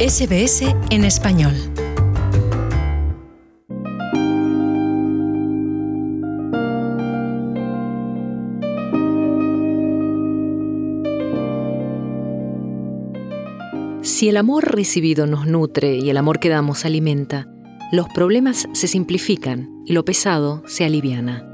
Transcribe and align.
SBS 0.00 0.62
en 0.90 1.04
español. 1.04 1.54
Si 14.02 14.28
el 14.28 14.36
amor 14.36 14.72
recibido 14.72 15.26
nos 15.26 15.48
nutre 15.48 15.96
y 15.96 16.10
el 16.10 16.16
amor 16.16 16.38
que 16.38 16.48
damos 16.48 16.84
alimenta, 16.84 17.48
los 17.90 18.08
problemas 18.08 18.68
se 18.74 18.86
simplifican 18.86 19.82
y 19.84 19.94
lo 19.94 20.04
pesado 20.04 20.62
se 20.68 20.84
aliviana. 20.84 21.47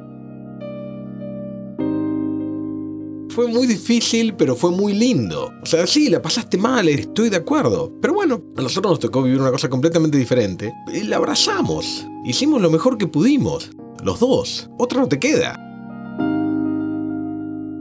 Fue 3.34 3.48
muy 3.48 3.66
difícil, 3.66 4.34
pero 4.34 4.54
fue 4.54 4.70
muy 4.70 4.92
lindo. 4.92 5.52
O 5.60 5.66
sea, 5.66 5.88
sí, 5.88 6.08
la 6.08 6.22
pasaste 6.22 6.56
mal, 6.56 6.88
estoy 6.88 7.30
de 7.30 7.36
acuerdo. 7.36 7.92
Pero 8.00 8.14
bueno, 8.14 8.40
a 8.56 8.62
nosotros 8.62 8.92
nos 8.92 9.00
tocó 9.00 9.24
vivir 9.24 9.40
una 9.40 9.50
cosa 9.50 9.68
completamente 9.68 10.16
diferente. 10.16 10.72
Y 10.94 11.02
la 11.02 11.16
abrazamos. 11.16 12.06
Hicimos 12.24 12.62
lo 12.62 12.70
mejor 12.70 12.96
que 12.96 13.08
pudimos. 13.08 13.72
Los 14.04 14.20
dos. 14.20 14.70
Otra 14.78 15.00
no 15.00 15.08
te 15.08 15.18
queda. 15.18 15.54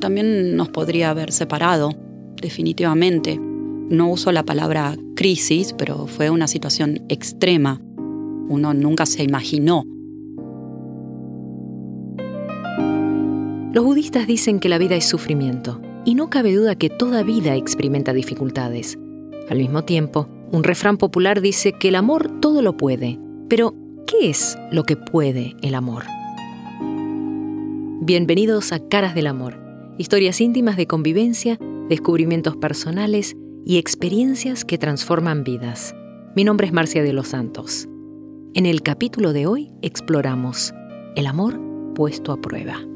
También 0.01 0.55
nos 0.55 0.69
podría 0.69 1.11
haber 1.11 1.31
separado, 1.31 1.91
definitivamente. 2.41 3.39
No 3.39 4.09
uso 4.09 4.31
la 4.31 4.41
palabra 4.41 4.97
crisis, 5.15 5.75
pero 5.77 6.07
fue 6.07 6.31
una 6.31 6.47
situación 6.47 7.05
extrema. 7.09 7.79
Uno 8.49 8.73
nunca 8.73 9.05
se 9.05 9.21
imaginó. 9.21 9.85
Los 13.73 13.83
budistas 13.83 14.27
dicen 14.27 14.59
que 14.59 14.69
la 14.69 14.77
vida 14.77 14.93
es 14.93 15.09
sufrimiento, 15.09 15.81
y 16.05 16.13
no 16.13 16.29
cabe 16.29 16.53
duda 16.53 16.75
que 16.75 16.91
toda 16.91 17.23
vida 17.23 17.55
experimenta 17.55 18.13
dificultades. 18.13 18.99
Al 19.49 19.57
mismo 19.57 19.83
tiempo, 19.83 20.29
un 20.51 20.63
refrán 20.63 20.97
popular 20.97 21.41
dice 21.41 21.73
que 21.73 21.87
el 21.87 21.95
amor 21.95 22.39
todo 22.39 22.61
lo 22.61 22.77
puede. 22.77 23.17
Pero, 23.49 23.73
¿qué 24.05 24.29
es 24.29 24.59
lo 24.71 24.83
que 24.83 24.95
puede 24.95 25.55
el 25.63 25.73
amor? 25.73 26.03
Bienvenidos 28.01 28.71
a 28.73 28.87
Caras 28.89 29.15
del 29.15 29.25
Amor, 29.25 29.57
historias 29.97 30.39
íntimas 30.39 30.77
de 30.77 30.85
convivencia, 30.85 31.57
descubrimientos 31.89 32.55
personales 32.55 33.35
y 33.65 33.79
experiencias 33.79 34.65
que 34.65 34.77
transforman 34.77 35.43
vidas. 35.43 35.95
Mi 36.35 36.43
nombre 36.43 36.67
es 36.67 36.73
Marcia 36.73 37.01
de 37.01 37.13
los 37.13 37.29
Santos. 37.29 37.89
En 38.53 38.67
el 38.67 38.83
capítulo 38.83 39.33
de 39.33 39.47
hoy 39.47 39.71
exploramos 39.81 40.75
el 41.15 41.25
amor 41.25 41.59
puesto 41.95 42.31
a 42.31 42.39
prueba. 42.39 42.92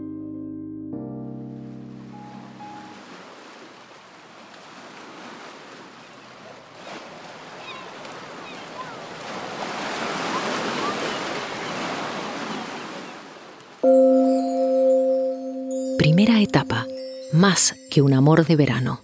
Más 17.37 17.75
que 17.89 18.01
un 18.01 18.13
amor 18.13 18.45
de 18.45 18.55
verano. 18.55 19.01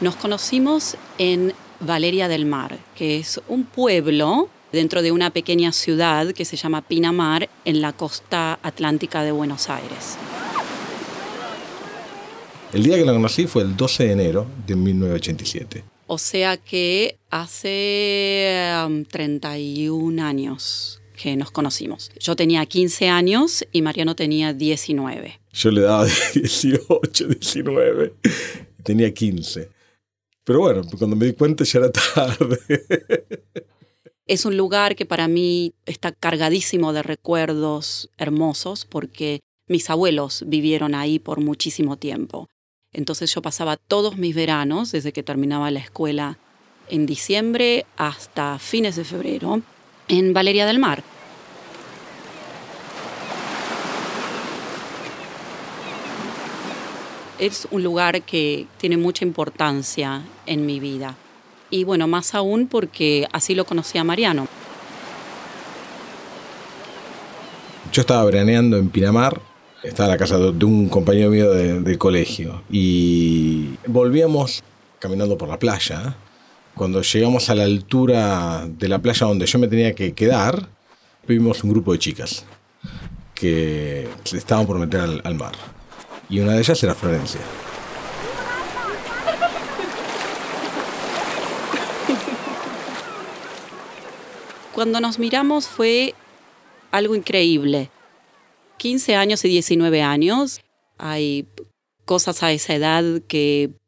Nos 0.00 0.16
conocimos 0.16 0.96
en 1.18 1.52
Valeria 1.78 2.26
del 2.26 2.46
Mar, 2.46 2.78
que 2.96 3.18
es 3.18 3.40
un 3.48 3.64
pueblo 3.64 4.48
dentro 4.72 5.02
de 5.02 5.12
una 5.12 5.30
pequeña 5.30 5.72
ciudad 5.72 6.32
que 6.32 6.44
se 6.44 6.56
llama 6.56 6.80
Pinamar 6.80 7.50
en 7.64 7.80
la 7.80 7.92
costa 7.92 8.58
atlántica 8.62 9.22
de 9.22 9.32
Buenos 9.32 9.68
Aires. 9.68 10.16
El 12.72 12.82
día 12.84 12.96
que 12.96 13.04
la 13.04 13.12
conocí 13.12 13.46
fue 13.46 13.62
el 13.62 13.76
12 13.76 14.04
de 14.04 14.12
enero 14.12 14.46
de 14.66 14.76
1987. 14.76 15.84
O 16.06 16.18
sea 16.18 16.56
que 16.56 17.18
hace 17.30 18.72
um, 18.86 19.04
31 19.04 20.24
años 20.24 20.99
que 21.20 21.36
nos 21.36 21.50
conocimos. 21.50 22.10
Yo 22.18 22.34
tenía 22.34 22.64
15 22.64 23.08
años 23.08 23.66
y 23.72 23.82
Mariano 23.82 24.16
tenía 24.16 24.54
19. 24.54 25.40
Yo 25.52 25.70
le 25.70 25.82
daba 25.82 26.06
18, 26.34 27.28
19. 27.28 28.14
Tenía 28.82 29.12
15. 29.12 29.68
Pero 30.44 30.60
bueno, 30.60 30.82
cuando 30.98 31.16
me 31.16 31.26
di 31.26 31.32
cuenta 31.34 31.64
ya 31.64 31.80
era 31.80 31.92
tarde. 31.92 32.58
Es 34.26 34.44
un 34.44 34.56
lugar 34.56 34.96
que 34.96 35.04
para 35.04 35.28
mí 35.28 35.74
está 35.84 36.12
cargadísimo 36.12 36.92
de 36.92 37.02
recuerdos 37.02 38.08
hermosos 38.16 38.86
porque 38.86 39.40
mis 39.66 39.90
abuelos 39.90 40.44
vivieron 40.46 40.94
ahí 40.94 41.18
por 41.18 41.40
muchísimo 41.40 41.96
tiempo. 41.96 42.48
Entonces 42.92 43.32
yo 43.34 43.42
pasaba 43.42 43.76
todos 43.76 44.16
mis 44.16 44.34
veranos, 44.34 44.90
desde 44.90 45.12
que 45.12 45.22
terminaba 45.22 45.70
la 45.70 45.80
escuela 45.80 46.38
en 46.88 47.06
diciembre 47.06 47.86
hasta 47.96 48.58
fines 48.58 48.96
de 48.96 49.04
febrero, 49.04 49.62
en 50.10 50.32
Valeria 50.32 50.66
del 50.66 50.80
Mar. 50.80 51.04
Es 57.38 57.66
un 57.70 57.82
lugar 57.82 58.20
que 58.22 58.66
tiene 58.76 58.96
mucha 58.96 59.24
importancia 59.24 60.22
en 60.46 60.66
mi 60.66 60.80
vida. 60.80 61.14
Y 61.70 61.84
bueno, 61.84 62.08
más 62.08 62.34
aún 62.34 62.66
porque 62.66 63.28
así 63.32 63.54
lo 63.54 63.64
conocí 63.64 63.96
a 63.98 64.04
Mariano. 64.04 64.46
Yo 67.92 68.02
estaba 68.02 68.24
veraneando 68.24 68.76
en 68.76 68.90
Pinamar, 68.90 69.40
estaba 69.82 70.08
en 70.08 70.10
la 70.10 70.18
casa 70.18 70.38
de 70.38 70.64
un 70.64 70.88
compañero 70.88 71.30
mío 71.30 71.52
de, 71.52 71.80
de 71.80 71.98
colegio 71.98 72.62
y 72.68 73.76
volvíamos 73.86 74.62
caminando 74.98 75.38
por 75.38 75.48
la 75.48 75.58
playa. 75.58 76.16
Cuando 76.80 77.02
llegamos 77.02 77.50
a 77.50 77.54
la 77.54 77.64
altura 77.64 78.66
de 78.66 78.88
la 78.88 78.98
playa 79.00 79.26
donde 79.26 79.44
yo 79.44 79.58
me 79.58 79.68
tenía 79.68 79.94
que 79.94 80.14
quedar, 80.14 80.70
vimos 81.28 81.62
un 81.62 81.68
grupo 81.68 81.92
de 81.92 81.98
chicas 81.98 82.46
que 83.34 84.08
estaban 84.32 84.66
por 84.66 84.78
meter 84.78 85.02
al 85.22 85.34
mar. 85.34 85.52
Y 86.30 86.40
una 86.40 86.54
de 86.54 86.60
ellas 86.60 86.82
era 86.82 86.94
Florencia. 86.94 87.42
Cuando 94.72 95.00
nos 95.00 95.18
miramos 95.18 95.66
fue 95.66 96.14
algo 96.92 97.14
increíble. 97.14 97.90
15 98.78 99.16
años 99.16 99.44
y 99.44 99.48
19 99.48 100.00
años, 100.00 100.62
hay 100.96 101.46
cosas 102.06 102.42
a 102.42 102.52
esa 102.52 102.74
edad 102.74 103.04
que 103.28 103.79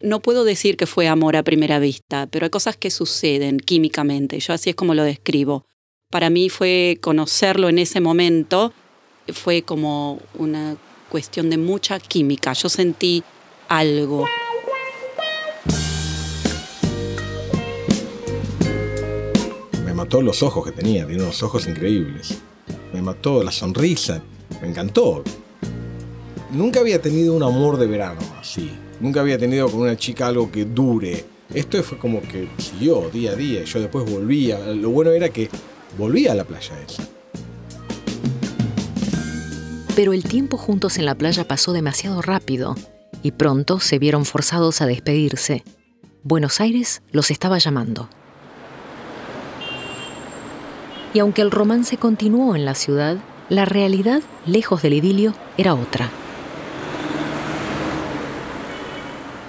no 0.00 0.20
puedo 0.20 0.44
decir 0.44 0.76
que 0.76 0.86
fue 0.86 1.08
amor 1.08 1.36
a 1.36 1.42
primera 1.42 1.78
vista, 1.78 2.26
pero 2.30 2.44
hay 2.44 2.50
cosas 2.50 2.76
que 2.76 2.90
suceden 2.90 3.58
químicamente. 3.58 4.38
Yo 4.40 4.52
así 4.52 4.70
es 4.70 4.76
como 4.76 4.94
lo 4.94 5.02
describo. 5.02 5.66
Para 6.10 6.30
mí 6.30 6.48
fue 6.48 6.98
conocerlo 7.00 7.68
en 7.68 7.78
ese 7.78 8.00
momento, 8.00 8.72
fue 9.32 9.62
como 9.62 10.20
una 10.34 10.76
cuestión 11.08 11.50
de 11.50 11.58
mucha 11.58 11.98
química. 11.98 12.52
Yo 12.52 12.68
sentí 12.68 13.24
algo. 13.68 14.26
Me 19.84 19.94
mató 19.94 20.22
los 20.22 20.42
ojos 20.42 20.64
que 20.64 20.72
tenía, 20.72 21.06
tenía 21.06 21.24
unos 21.24 21.42
ojos 21.42 21.66
increíbles. 21.66 22.38
Me 22.92 23.02
mató 23.02 23.42
la 23.42 23.50
sonrisa, 23.50 24.22
me 24.60 24.68
encantó. 24.68 25.24
Nunca 26.52 26.80
había 26.80 27.02
tenido 27.02 27.34
un 27.34 27.42
amor 27.42 27.78
de 27.78 27.86
verano 27.86 28.20
así. 28.38 28.70
Nunca 29.00 29.20
había 29.20 29.38
tenido 29.38 29.70
con 29.70 29.80
una 29.80 29.96
chica 29.96 30.26
algo 30.26 30.50
que 30.50 30.64
dure. 30.64 31.24
Esto 31.52 31.82
fue 31.82 31.98
como 31.98 32.20
que 32.22 32.48
siguió 32.58 33.08
día 33.10 33.32
a 33.32 33.34
día. 33.36 33.64
Yo 33.64 33.80
después 33.80 34.10
volvía. 34.10 34.58
Lo 34.74 34.90
bueno 34.90 35.10
era 35.10 35.28
que 35.28 35.48
volvía 35.98 36.32
a 36.32 36.34
la 36.34 36.44
playa 36.44 36.74
esa. 36.86 37.06
Pero 39.94 40.12
el 40.12 40.24
tiempo 40.24 40.56
juntos 40.56 40.98
en 40.98 41.06
la 41.06 41.14
playa 41.14 41.46
pasó 41.48 41.72
demasiado 41.72 42.20
rápido 42.20 42.74
y 43.22 43.32
pronto 43.32 43.80
se 43.80 43.98
vieron 43.98 44.24
forzados 44.24 44.82
a 44.82 44.86
despedirse. 44.86 45.62
Buenos 46.22 46.60
Aires 46.60 47.02
los 47.12 47.30
estaba 47.30 47.58
llamando. 47.58 48.08
Y 51.14 51.18
aunque 51.20 51.40
el 51.40 51.50
romance 51.50 51.96
continuó 51.96 52.56
en 52.56 52.64
la 52.64 52.74
ciudad, 52.74 53.16
la 53.48 53.64
realidad, 53.64 54.22
lejos 54.44 54.82
del 54.82 54.94
idilio, 54.94 55.32
era 55.56 55.74
otra. 55.74 56.10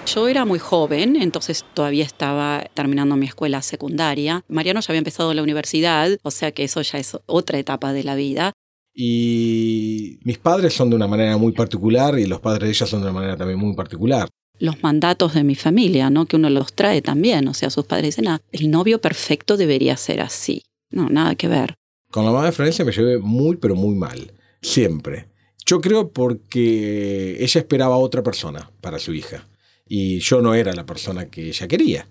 Yo 0.07 0.29
era 0.29 0.45
muy 0.45 0.57
joven, 0.57 1.17
entonces 1.17 1.65
todavía 1.73 2.05
estaba 2.05 2.63
terminando 2.73 3.17
mi 3.17 3.25
escuela 3.25 3.61
secundaria. 3.61 4.41
Mariano 4.47 4.79
ya 4.79 4.85
había 4.89 4.99
empezado 4.99 5.33
la 5.33 5.43
universidad, 5.43 6.17
o 6.23 6.31
sea 6.31 6.53
que 6.53 6.63
eso 6.63 6.81
ya 6.81 6.97
es 6.97 7.17
otra 7.25 7.59
etapa 7.59 7.91
de 7.91 8.05
la 8.05 8.15
vida. 8.15 8.53
Y 8.95 10.19
mis 10.23 10.37
padres 10.37 10.73
son 10.73 10.89
de 10.89 10.95
una 10.95 11.07
manera 11.07 11.35
muy 11.35 11.51
particular 11.51 12.17
y 12.17 12.25
los 12.25 12.39
padres 12.39 12.63
de 12.63 12.69
ella 12.69 12.85
son 12.85 13.01
de 13.01 13.07
una 13.07 13.13
manera 13.13 13.35
también 13.35 13.59
muy 13.59 13.75
particular. 13.75 14.29
Los 14.59 14.81
mandatos 14.81 15.33
de 15.33 15.43
mi 15.43 15.55
familia, 15.55 16.09
¿no? 16.09 16.25
Que 16.25 16.37
uno 16.37 16.49
los 16.49 16.71
trae 16.71 17.01
también. 17.01 17.45
O 17.49 17.53
sea, 17.53 17.69
sus 17.69 17.85
padres 17.85 18.15
dicen, 18.15 18.29
ah, 18.29 18.41
el 18.53 18.71
novio 18.71 19.01
perfecto 19.01 19.57
debería 19.57 19.97
ser 19.97 20.21
así. 20.21 20.63
No, 20.89 21.09
nada 21.09 21.35
que 21.35 21.49
ver. 21.49 21.75
Con 22.11 22.25
la 22.25 22.31
mamá 22.31 22.45
de 22.45 22.53
Florencia 22.53 22.85
me 22.85 22.93
llevé 22.93 23.17
muy, 23.17 23.57
pero 23.57 23.75
muy 23.75 23.93
mal. 23.93 24.31
Siempre. 24.61 25.27
Yo 25.65 25.81
creo 25.81 26.11
porque 26.11 27.43
ella 27.43 27.59
esperaba 27.59 27.95
a 27.95 27.99
otra 27.99 28.23
persona 28.23 28.71
para 28.79 28.99
su 28.99 29.13
hija. 29.13 29.45
Y 29.87 30.19
yo 30.19 30.41
no 30.41 30.53
era 30.53 30.73
la 30.73 30.85
persona 30.85 31.29
que 31.29 31.47
ella 31.47 31.67
quería. 31.67 32.07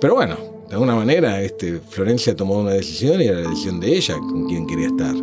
Pero 0.00 0.14
bueno, 0.14 0.36
de 0.68 0.74
alguna 0.74 0.94
manera 0.94 1.40
este, 1.42 1.80
Florencia 1.80 2.36
tomó 2.36 2.58
una 2.58 2.72
decisión 2.72 3.20
y 3.20 3.26
era 3.26 3.40
la 3.40 3.48
decisión 3.48 3.80
de 3.80 3.96
ella 3.96 4.16
con 4.18 4.46
quien 4.46 4.66
quería 4.66 4.88
estar. 4.88 5.14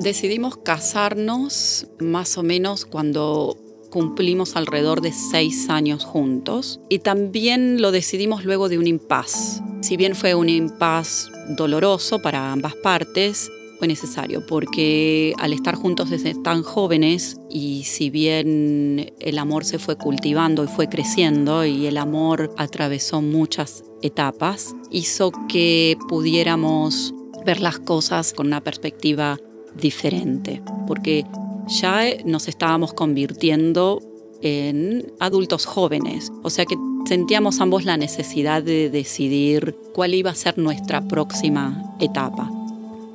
Decidimos 0.00 0.58
casarnos 0.58 1.86
más 1.98 2.36
o 2.36 2.42
menos 2.42 2.84
cuando 2.84 3.56
cumplimos 3.90 4.56
alrededor 4.56 5.00
de 5.00 5.12
seis 5.12 5.70
años 5.70 6.04
juntos 6.04 6.80
y 6.88 6.98
también 6.98 7.80
lo 7.80 7.90
decidimos 7.90 8.44
luego 8.44 8.68
de 8.68 8.76
un 8.76 8.86
impas. 8.86 9.62
Si 9.80 9.96
bien 9.96 10.14
fue 10.14 10.34
un 10.34 10.48
impas 10.48 11.30
doloroso 11.56 12.20
para 12.20 12.52
ambas 12.52 12.74
partes, 12.74 13.50
fue 13.78 13.88
necesario 13.88 14.44
porque 14.46 15.34
al 15.38 15.52
estar 15.52 15.74
juntos 15.74 16.10
desde 16.10 16.34
tan 16.34 16.62
jóvenes 16.62 17.36
y 17.50 17.84
si 17.84 18.10
bien 18.10 19.12
el 19.20 19.38
amor 19.38 19.64
se 19.64 19.78
fue 19.78 19.96
cultivando 19.96 20.64
y 20.64 20.68
fue 20.68 20.88
creciendo 20.88 21.64
y 21.64 21.86
el 21.86 21.96
amor 21.96 22.54
atravesó 22.56 23.20
muchas 23.20 23.84
etapas, 24.02 24.74
hizo 24.90 25.32
que 25.48 25.96
pudiéramos 26.08 27.14
ver 27.44 27.60
las 27.60 27.78
cosas 27.78 28.32
con 28.32 28.46
una 28.46 28.62
perspectiva 28.62 29.38
diferente, 29.74 30.62
porque 30.86 31.24
ya 31.66 32.02
nos 32.24 32.48
estábamos 32.48 32.92
convirtiendo 32.92 34.00
en 34.40 35.12
adultos 35.20 35.64
jóvenes, 35.66 36.32
o 36.42 36.50
sea 36.50 36.66
que 36.66 36.76
sentíamos 37.06 37.60
ambos 37.60 37.84
la 37.84 37.96
necesidad 37.96 38.62
de 38.62 38.90
decidir 38.90 39.76
cuál 39.94 40.14
iba 40.14 40.30
a 40.30 40.34
ser 40.34 40.58
nuestra 40.58 41.06
próxima 41.06 41.96
etapa. 42.00 42.50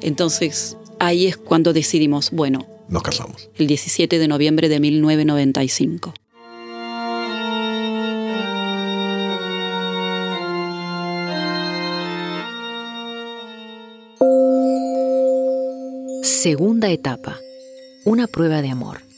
Entonces 0.02 0.78
ahí 1.00 1.28
es 1.28 1.38
cuando 1.38 1.74
decidimos, 1.74 2.32
bueno, 2.32 2.66
nos 2.88 3.04
casamos. 3.04 3.50
El 3.56 3.68
17 3.68 4.18
de 4.18 4.28
noviembre 4.28 4.70
de 4.70 4.80
1995. 4.80 6.14
Segunda 16.24 16.90
etapa. 16.90 17.38
Una 18.06 18.26
prueba 18.26 18.62
de 18.62 18.70
amor. 18.70 19.09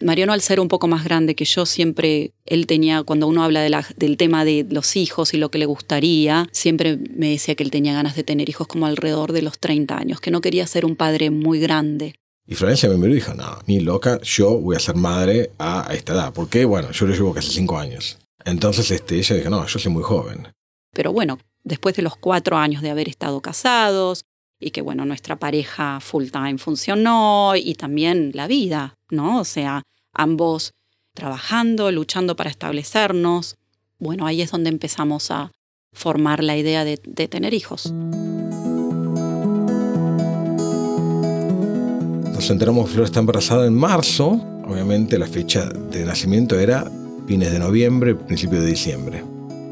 Mariano, 0.00 0.32
al 0.32 0.40
ser 0.40 0.60
un 0.60 0.68
poco 0.68 0.86
más 0.86 1.04
grande 1.04 1.34
que 1.34 1.44
yo, 1.44 1.66
siempre, 1.66 2.32
él 2.46 2.66
tenía, 2.66 3.02
cuando 3.02 3.26
uno 3.26 3.42
habla 3.42 3.84
del 3.96 4.16
tema 4.16 4.44
de 4.44 4.66
los 4.70 4.96
hijos 4.96 5.34
y 5.34 5.38
lo 5.38 5.50
que 5.50 5.58
le 5.58 5.66
gustaría, 5.66 6.48
siempre 6.52 6.96
me 6.96 7.30
decía 7.30 7.54
que 7.56 7.64
él 7.64 7.70
tenía 7.70 7.94
ganas 7.94 8.14
de 8.14 8.22
tener 8.22 8.48
hijos 8.48 8.66
como 8.66 8.86
alrededor 8.86 9.32
de 9.32 9.42
los 9.42 9.58
30 9.58 9.96
años, 9.98 10.20
que 10.20 10.30
no 10.30 10.40
quería 10.40 10.66
ser 10.66 10.84
un 10.84 10.94
padre 10.94 11.30
muy 11.30 11.58
grande. 11.58 12.14
Y 12.46 12.54
Florencia 12.54 12.88
me 12.88 12.96
miró 12.96 13.12
y 13.12 13.16
dijo, 13.16 13.34
no, 13.34 13.58
ni 13.66 13.80
loca, 13.80 14.20
yo 14.22 14.58
voy 14.58 14.76
a 14.76 14.78
ser 14.78 14.94
madre 14.94 15.50
a, 15.58 15.88
esta 15.92 16.14
edad. 16.14 16.32
Porque, 16.32 16.64
bueno, 16.64 16.92
yo 16.92 17.06
lo 17.06 17.14
llevo 17.14 17.34
casi 17.34 17.50
5 17.50 17.78
años. 17.78 18.18
Entonces 18.44 18.90
este, 18.90 19.16
ella 19.16 19.36
dijo, 19.36 19.50
no, 19.50 19.66
yo 19.66 19.78
soy 19.78 19.92
muy 19.92 20.02
joven. 20.02 20.48
Pero 20.94 21.12
bueno, 21.12 21.38
después 21.64 21.94
de 21.96 22.02
los 22.02 22.16
cuatro 22.16 22.56
años 22.56 22.80
de 22.82 22.90
haber 22.90 23.08
estado 23.08 23.40
casados, 23.42 24.24
y 24.60 24.70
que 24.70 24.80
bueno, 24.80 25.04
nuestra 25.04 25.36
pareja 25.36 26.00
full 26.00 26.28
time 26.30 26.58
funcionó 26.58 27.54
y 27.56 27.74
también 27.74 28.32
la 28.34 28.46
vida, 28.46 28.94
¿no? 29.10 29.40
O 29.40 29.44
sea, 29.44 29.82
ambos 30.12 30.72
trabajando, 31.14 31.90
luchando 31.90 32.36
para 32.36 32.50
establecernos. 32.50 33.56
Bueno, 33.98 34.26
ahí 34.26 34.40
es 34.40 34.50
donde 34.50 34.70
empezamos 34.70 35.30
a 35.30 35.50
formar 35.92 36.44
la 36.44 36.56
idea 36.56 36.84
de, 36.84 36.96
tener 36.96 37.54
hijos. 37.54 37.92
Nos 42.32 42.50
enteramos 42.50 42.86
que 42.86 42.94
Flor 42.94 43.06
está 43.06 43.20
embarazada 43.20 43.66
en 43.66 43.74
marzo. 43.74 44.40
Obviamente 44.66 45.18
la 45.18 45.26
fecha 45.26 45.66
de 45.66 46.04
nacimiento 46.04 46.58
era 46.58 46.90
fines 47.26 47.50
de 47.50 47.58
noviembre, 47.58 48.14
principio 48.14 48.60
de 48.60 48.66
diciembre. 48.66 49.24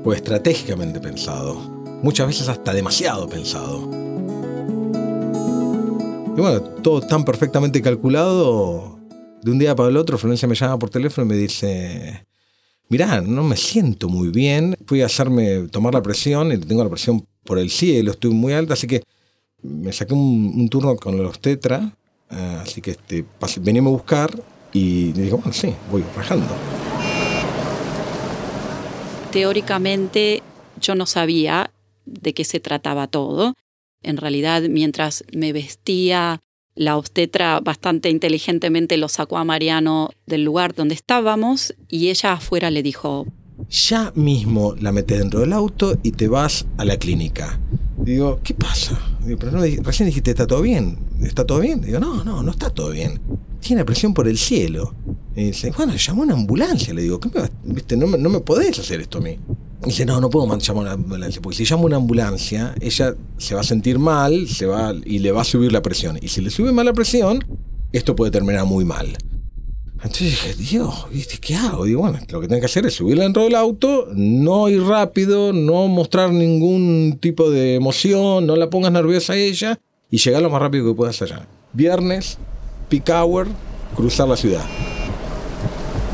Fue 0.02 0.16
estratégicamente 0.16 0.98
pensado. 0.98 1.54
Muchas 2.02 2.26
veces 2.26 2.48
hasta 2.48 2.72
demasiado 2.74 3.28
pensado. 3.28 3.88
Y 6.36 6.40
bueno, 6.40 6.60
todo 6.60 7.00
tan 7.00 7.24
perfectamente 7.24 7.80
calculado. 7.80 8.95
De 9.46 9.52
un 9.52 9.60
día 9.60 9.76
para 9.76 9.90
el 9.90 9.96
otro, 9.96 10.18
Florencia 10.18 10.48
me 10.48 10.56
llama 10.56 10.76
por 10.76 10.90
teléfono 10.90 11.24
y 11.24 11.28
me 11.28 11.36
dice, 11.36 12.26
mirá, 12.88 13.20
no 13.20 13.44
me 13.44 13.56
siento 13.56 14.08
muy 14.08 14.30
bien. 14.30 14.76
Fui 14.88 15.02
a 15.02 15.06
hacerme 15.06 15.68
tomar 15.68 15.94
la 15.94 16.02
presión 16.02 16.50
y 16.50 16.58
tengo 16.58 16.82
la 16.82 16.90
presión 16.90 17.24
por 17.44 17.60
el 17.60 17.70
cielo, 17.70 18.10
estoy 18.10 18.32
muy 18.32 18.54
alta, 18.54 18.72
así 18.72 18.88
que 18.88 19.04
me 19.62 19.92
saqué 19.92 20.14
un, 20.14 20.68
turno 20.68 20.96
con 20.96 21.22
los 21.22 21.38
tetra. 21.38 21.96
Eh, 22.28 22.58
así 22.60 22.80
que 22.80 22.90
este, 22.90 23.24
veníme 23.60 23.88
a 23.88 23.92
buscar 23.92 24.36
y 24.72 25.12
le 25.12 25.22
digo, 25.22 25.36
bueno, 25.36 25.52
sí, 25.52 25.72
voy 25.92 26.02
rajando. 26.16 26.48
Teóricamente 29.30 30.42
yo 30.80 30.96
no 30.96 31.06
sabía 31.06 31.70
de 32.04 32.34
qué 32.34 32.44
se 32.44 32.58
trataba 32.58 33.06
todo. 33.06 33.54
En 34.02 34.16
realidad, 34.16 34.62
mientras 34.68 35.22
me 35.32 35.52
vestía, 35.52 36.40
la 36.76 36.96
obstetra 36.96 37.60
bastante 37.60 38.10
inteligentemente 38.10 38.96
lo 38.98 39.08
sacó 39.08 39.38
a 39.38 39.44
Mariano 39.44 40.10
del 40.26 40.44
lugar 40.44 40.74
donde 40.74 40.94
estábamos 40.94 41.74
y 41.88 42.10
ella 42.10 42.34
afuera 42.34 42.70
le 42.70 42.82
dijo, 42.82 43.26
ya 43.68 44.12
mismo 44.14 44.74
la 44.78 44.92
metes 44.92 45.18
dentro 45.18 45.40
del 45.40 45.52
auto 45.52 45.98
y 46.02 46.12
te 46.12 46.28
vas 46.28 46.66
a 46.76 46.84
la 46.84 46.98
clínica. 46.98 47.58
Digo, 47.98 48.40
¿qué 48.44 48.54
pasa? 48.54 49.00
Digo, 49.24 49.50
no, 49.50 49.60
recién 49.82 50.06
dijiste, 50.06 50.30
¿está 50.30 50.46
todo 50.46 50.62
bien? 50.62 50.98
¿Está 51.22 51.44
todo 51.44 51.60
bien? 51.60 51.80
Digo, 51.80 51.98
no, 51.98 52.22
no, 52.22 52.42
no 52.42 52.50
está 52.50 52.70
todo 52.70 52.90
bien. 52.90 53.20
Tiene 53.60 53.84
presión 53.84 54.14
por 54.14 54.28
el 54.28 54.38
cielo. 54.38 54.94
Y 55.34 55.46
dice, 55.46 55.72
bueno, 55.76 55.96
llamó 55.96 56.22
una 56.22 56.34
ambulancia. 56.34 56.94
Le 56.94 57.02
digo, 57.02 57.18
¿qué 57.18 57.30
me, 57.34 57.74
viste? 57.74 57.96
No, 57.96 58.06
no 58.06 58.28
me 58.28 58.40
podés 58.40 58.78
hacer 58.78 59.00
esto 59.00 59.18
a 59.18 59.22
mí. 59.22 59.38
Dice, 59.84 60.06
no, 60.06 60.20
no 60.20 60.30
puedo 60.30 60.46
llamar 60.46 60.82
una 60.82 60.92
ambulancia, 60.92 61.40
porque 61.42 61.56
si 61.56 61.64
llamo 61.64 61.84
una 61.84 61.96
ambulancia, 61.96 62.74
ella 62.80 63.14
se 63.36 63.54
va 63.54 63.60
a 63.60 63.64
sentir 63.64 63.98
mal 63.98 64.48
se 64.48 64.66
va, 64.66 64.94
y 65.04 65.18
le 65.18 65.32
va 65.32 65.42
a 65.42 65.44
subir 65.44 65.72
la 65.72 65.82
presión. 65.82 66.18
Y 66.20 66.28
si 66.28 66.40
le 66.40 66.50
sube 66.50 66.72
mal 66.72 66.86
la 66.86 66.92
presión, 66.92 67.44
esto 67.92 68.16
puede 68.16 68.30
terminar 68.30 68.64
muy 68.64 68.84
mal. 68.84 69.16
Entonces 69.96 70.30
dije, 70.30 70.54
Dios, 70.54 71.06
¿viste 71.12 71.38
qué 71.38 71.54
hago? 71.54 71.84
Digo, 71.84 72.02
bueno, 72.02 72.18
lo 72.28 72.40
que 72.40 72.48
tengo 72.48 72.60
que 72.60 72.66
hacer 72.66 72.86
es 72.86 72.94
subirla 72.94 73.24
dentro 73.24 73.44
del 73.44 73.54
auto, 73.54 74.08
no 74.14 74.68
ir 74.68 74.82
rápido, 74.82 75.52
no 75.52 75.88
mostrar 75.88 76.32
ningún 76.32 77.18
tipo 77.20 77.50
de 77.50 77.76
emoción, 77.76 78.46
no 78.46 78.56
la 78.56 78.70
pongas 78.70 78.92
nerviosa 78.92 79.32
a 79.32 79.36
ella 79.36 79.78
y 80.10 80.18
llegar 80.18 80.42
lo 80.42 80.50
más 80.50 80.60
rápido 80.60 80.86
que 80.86 80.94
puedas 80.94 81.20
allá. 81.22 81.46
Viernes, 81.72 82.38
peak 82.88 83.08
hour, 83.08 83.48
cruzar 83.94 84.28
la 84.28 84.36
ciudad 84.36 84.64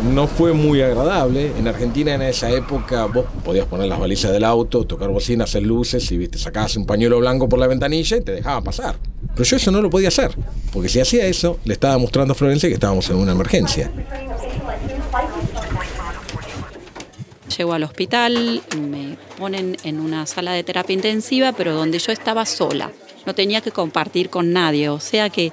no 0.04 0.26
fue 0.26 0.52
muy 0.52 0.82
agradable. 0.82 1.52
En 1.58 1.68
Argentina 1.68 2.14
en 2.14 2.22
esa 2.22 2.50
época 2.50 3.06
vos 3.06 3.26
podías 3.44 3.66
poner 3.66 3.88
las 3.88 3.98
balizas 3.98 4.32
del 4.32 4.44
auto, 4.44 4.84
tocar 4.84 5.08
bocinas, 5.10 5.50
hacer 5.50 5.62
luces 5.62 6.10
y 6.10 6.18
viste, 6.18 6.38
sacabas 6.38 6.76
un 6.76 6.86
pañuelo 6.86 7.18
blanco 7.18 7.48
por 7.48 7.58
la 7.58 7.66
ventanilla 7.66 8.16
y 8.16 8.20
te 8.20 8.32
dejaba 8.32 8.60
pasar. 8.62 8.96
Pero 9.34 9.44
yo 9.44 9.56
eso 9.56 9.70
no 9.70 9.80
lo 9.80 9.90
podía 9.90 10.08
hacer, 10.08 10.36
porque 10.72 10.88
si 10.88 11.00
hacía 11.00 11.26
eso, 11.26 11.58
le 11.64 11.74
estaba 11.74 11.96
mostrando 11.98 12.32
a 12.32 12.34
Florencia 12.34 12.68
que 12.68 12.74
estábamos 12.74 13.08
en 13.10 13.16
una 13.16 13.32
emergencia. 13.32 13.90
Llego 17.56 17.72
al 17.74 17.82
hospital, 17.82 18.62
me 18.78 19.16
ponen 19.38 19.76
en 19.84 20.00
una 20.00 20.26
sala 20.26 20.52
de 20.52 20.64
terapia 20.64 20.94
intensiva, 20.94 21.52
pero 21.52 21.74
donde 21.74 21.98
yo 21.98 22.12
estaba 22.12 22.46
sola. 22.46 22.90
No 23.26 23.34
tenía 23.34 23.60
que 23.60 23.70
compartir 23.70 24.30
con 24.30 24.52
nadie, 24.52 24.88
o 24.88 25.00
sea 25.00 25.30
que 25.30 25.52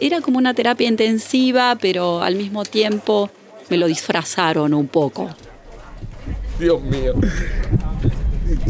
era 0.00 0.20
como 0.20 0.38
una 0.38 0.54
terapia 0.54 0.88
intensiva, 0.88 1.76
pero 1.80 2.22
al 2.22 2.34
mismo 2.34 2.64
tiempo 2.64 3.30
me 3.70 3.76
lo 3.76 3.86
disfrazaron 3.86 4.74
un 4.74 4.88
poco. 4.88 5.28
Dios 6.58 6.82
mío. 6.82 7.14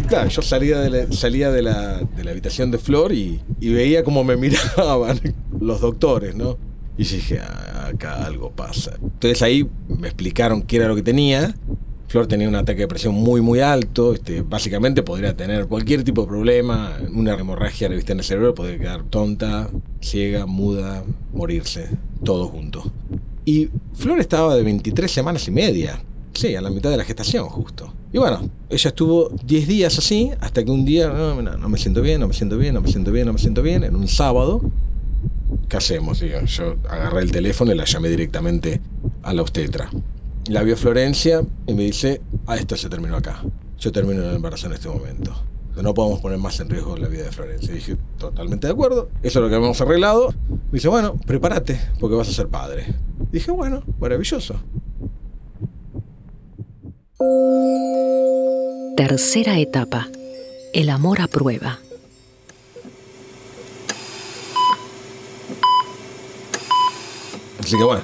Claro, 0.08 0.28
yo 0.28 0.42
salía 0.42 0.80
de 0.80 1.62
la, 1.62 2.00
habitación 2.28 2.70
de 2.70 2.78
Flor 2.78 3.12
y, 3.12 3.40
veía 3.60 4.02
cómo 4.02 4.24
me 4.24 4.36
miraban 4.36 5.20
los 5.60 5.80
doctores, 5.80 6.34
¿no? 6.34 6.58
Y 6.96 7.04
dije, 7.04 7.38
ah, 7.38 7.90
acá 7.94 8.24
algo 8.24 8.50
pasa. 8.50 8.96
Entonces 9.00 9.40
ahí 9.42 9.68
me 9.88 10.08
explicaron 10.08 10.62
qué 10.62 10.76
era 10.76 10.88
lo 10.88 10.96
que 10.96 11.02
tenía. 11.02 11.54
Flor 12.08 12.26
tenía 12.26 12.48
un 12.48 12.56
ataque 12.56 12.80
de 12.80 12.88
presión 12.88 13.14
muy, 13.14 13.40
muy 13.40 13.60
alto. 13.60 14.14
Este, 14.14 14.42
básicamente 14.42 15.02
podría 15.02 15.36
tener 15.36 15.66
cualquier 15.66 16.02
tipo 16.02 16.22
de 16.22 16.28
problema. 16.28 16.96
Una 17.14 17.34
hemorragia 17.34 17.88
vista 17.88 18.12
en 18.12 18.18
el 18.18 18.24
cerebro, 18.24 18.54
podría 18.54 18.78
quedar 18.78 19.02
tonta, 19.04 19.70
ciega, 20.00 20.46
muda, 20.46 21.04
morirse, 21.32 21.88
todo 22.24 22.48
junto. 22.48 22.90
Y 23.48 23.70
Flor 23.94 24.20
estaba 24.20 24.54
de 24.54 24.62
23 24.62 25.10
semanas 25.10 25.48
y 25.48 25.50
media. 25.50 25.98
Sí, 26.34 26.54
a 26.54 26.60
la 26.60 26.68
mitad 26.68 26.90
de 26.90 26.98
la 26.98 27.04
gestación 27.04 27.48
justo. 27.48 27.90
Y 28.12 28.18
bueno, 28.18 28.50
ella 28.68 28.88
estuvo 28.88 29.30
10 29.42 29.66
días 29.66 29.96
así, 29.96 30.30
hasta 30.38 30.62
que 30.62 30.70
un 30.70 30.84
día, 30.84 31.08
no, 31.08 31.40
no, 31.40 31.68
me 31.70 31.78
siento 31.78 32.02
bien, 32.02 32.20
no 32.20 32.28
me 32.28 32.34
siento 32.34 32.58
bien, 32.58 32.74
no 32.74 32.82
me 32.82 32.88
siento 32.88 33.10
bien, 33.10 33.24
no 33.24 33.32
me 33.32 33.38
siento 33.38 33.62
bien, 33.62 33.84
en 33.84 33.96
un 33.96 34.06
sábado. 34.06 34.60
¿Qué 35.66 35.78
hacemos? 35.78 36.20
yo 36.20 36.76
agarré 36.90 37.22
el 37.22 37.32
teléfono 37.32 37.72
y 37.72 37.74
la 37.74 37.86
llamé 37.86 38.10
directamente 38.10 38.82
a 39.22 39.32
la 39.32 39.40
obstetra. 39.40 39.88
La 40.48 40.62
vio 40.62 40.76
Florencia 40.76 41.40
y 41.66 41.72
me 41.72 41.84
dice, 41.84 42.20
ah, 42.46 42.56
esto 42.56 42.76
se 42.76 42.90
terminó 42.90 43.16
acá. 43.16 43.42
Yo 43.78 43.90
termino 43.92 44.28
el 44.28 44.36
embarazo 44.36 44.66
en 44.66 44.74
este 44.74 44.90
momento. 44.90 45.32
no 45.80 45.94
podemos 45.94 46.20
poner 46.20 46.36
más 46.36 46.60
en 46.60 46.68
riesgo 46.68 46.98
la 46.98 47.08
vida 47.08 47.24
de 47.24 47.32
Florencia. 47.32 47.72
Y 47.72 47.76
dije, 47.76 47.96
totalmente 48.18 48.66
de 48.66 48.74
acuerdo, 48.74 49.08
eso 49.22 49.38
es 49.38 49.42
lo 49.42 49.48
que 49.48 49.54
habíamos 49.54 49.80
arreglado. 49.80 50.34
Me 50.50 50.72
dice, 50.72 50.88
bueno, 50.88 51.14
prepárate, 51.26 51.80
porque 51.98 52.14
vas 52.14 52.28
a 52.28 52.32
ser 52.32 52.48
padre. 52.48 53.07
Dije, 53.30 53.50
bueno, 53.50 53.82
maravilloso. 53.98 54.56
Tercera 58.96 59.58
etapa. 59.58 60.08
El 60.72 60.90
amor 60.90 61.20
a 61.20 61.28
prueba. 61.28 61.78
Así 67.60 67.76
que 67.76 67.84
bueno, 67.84 68.02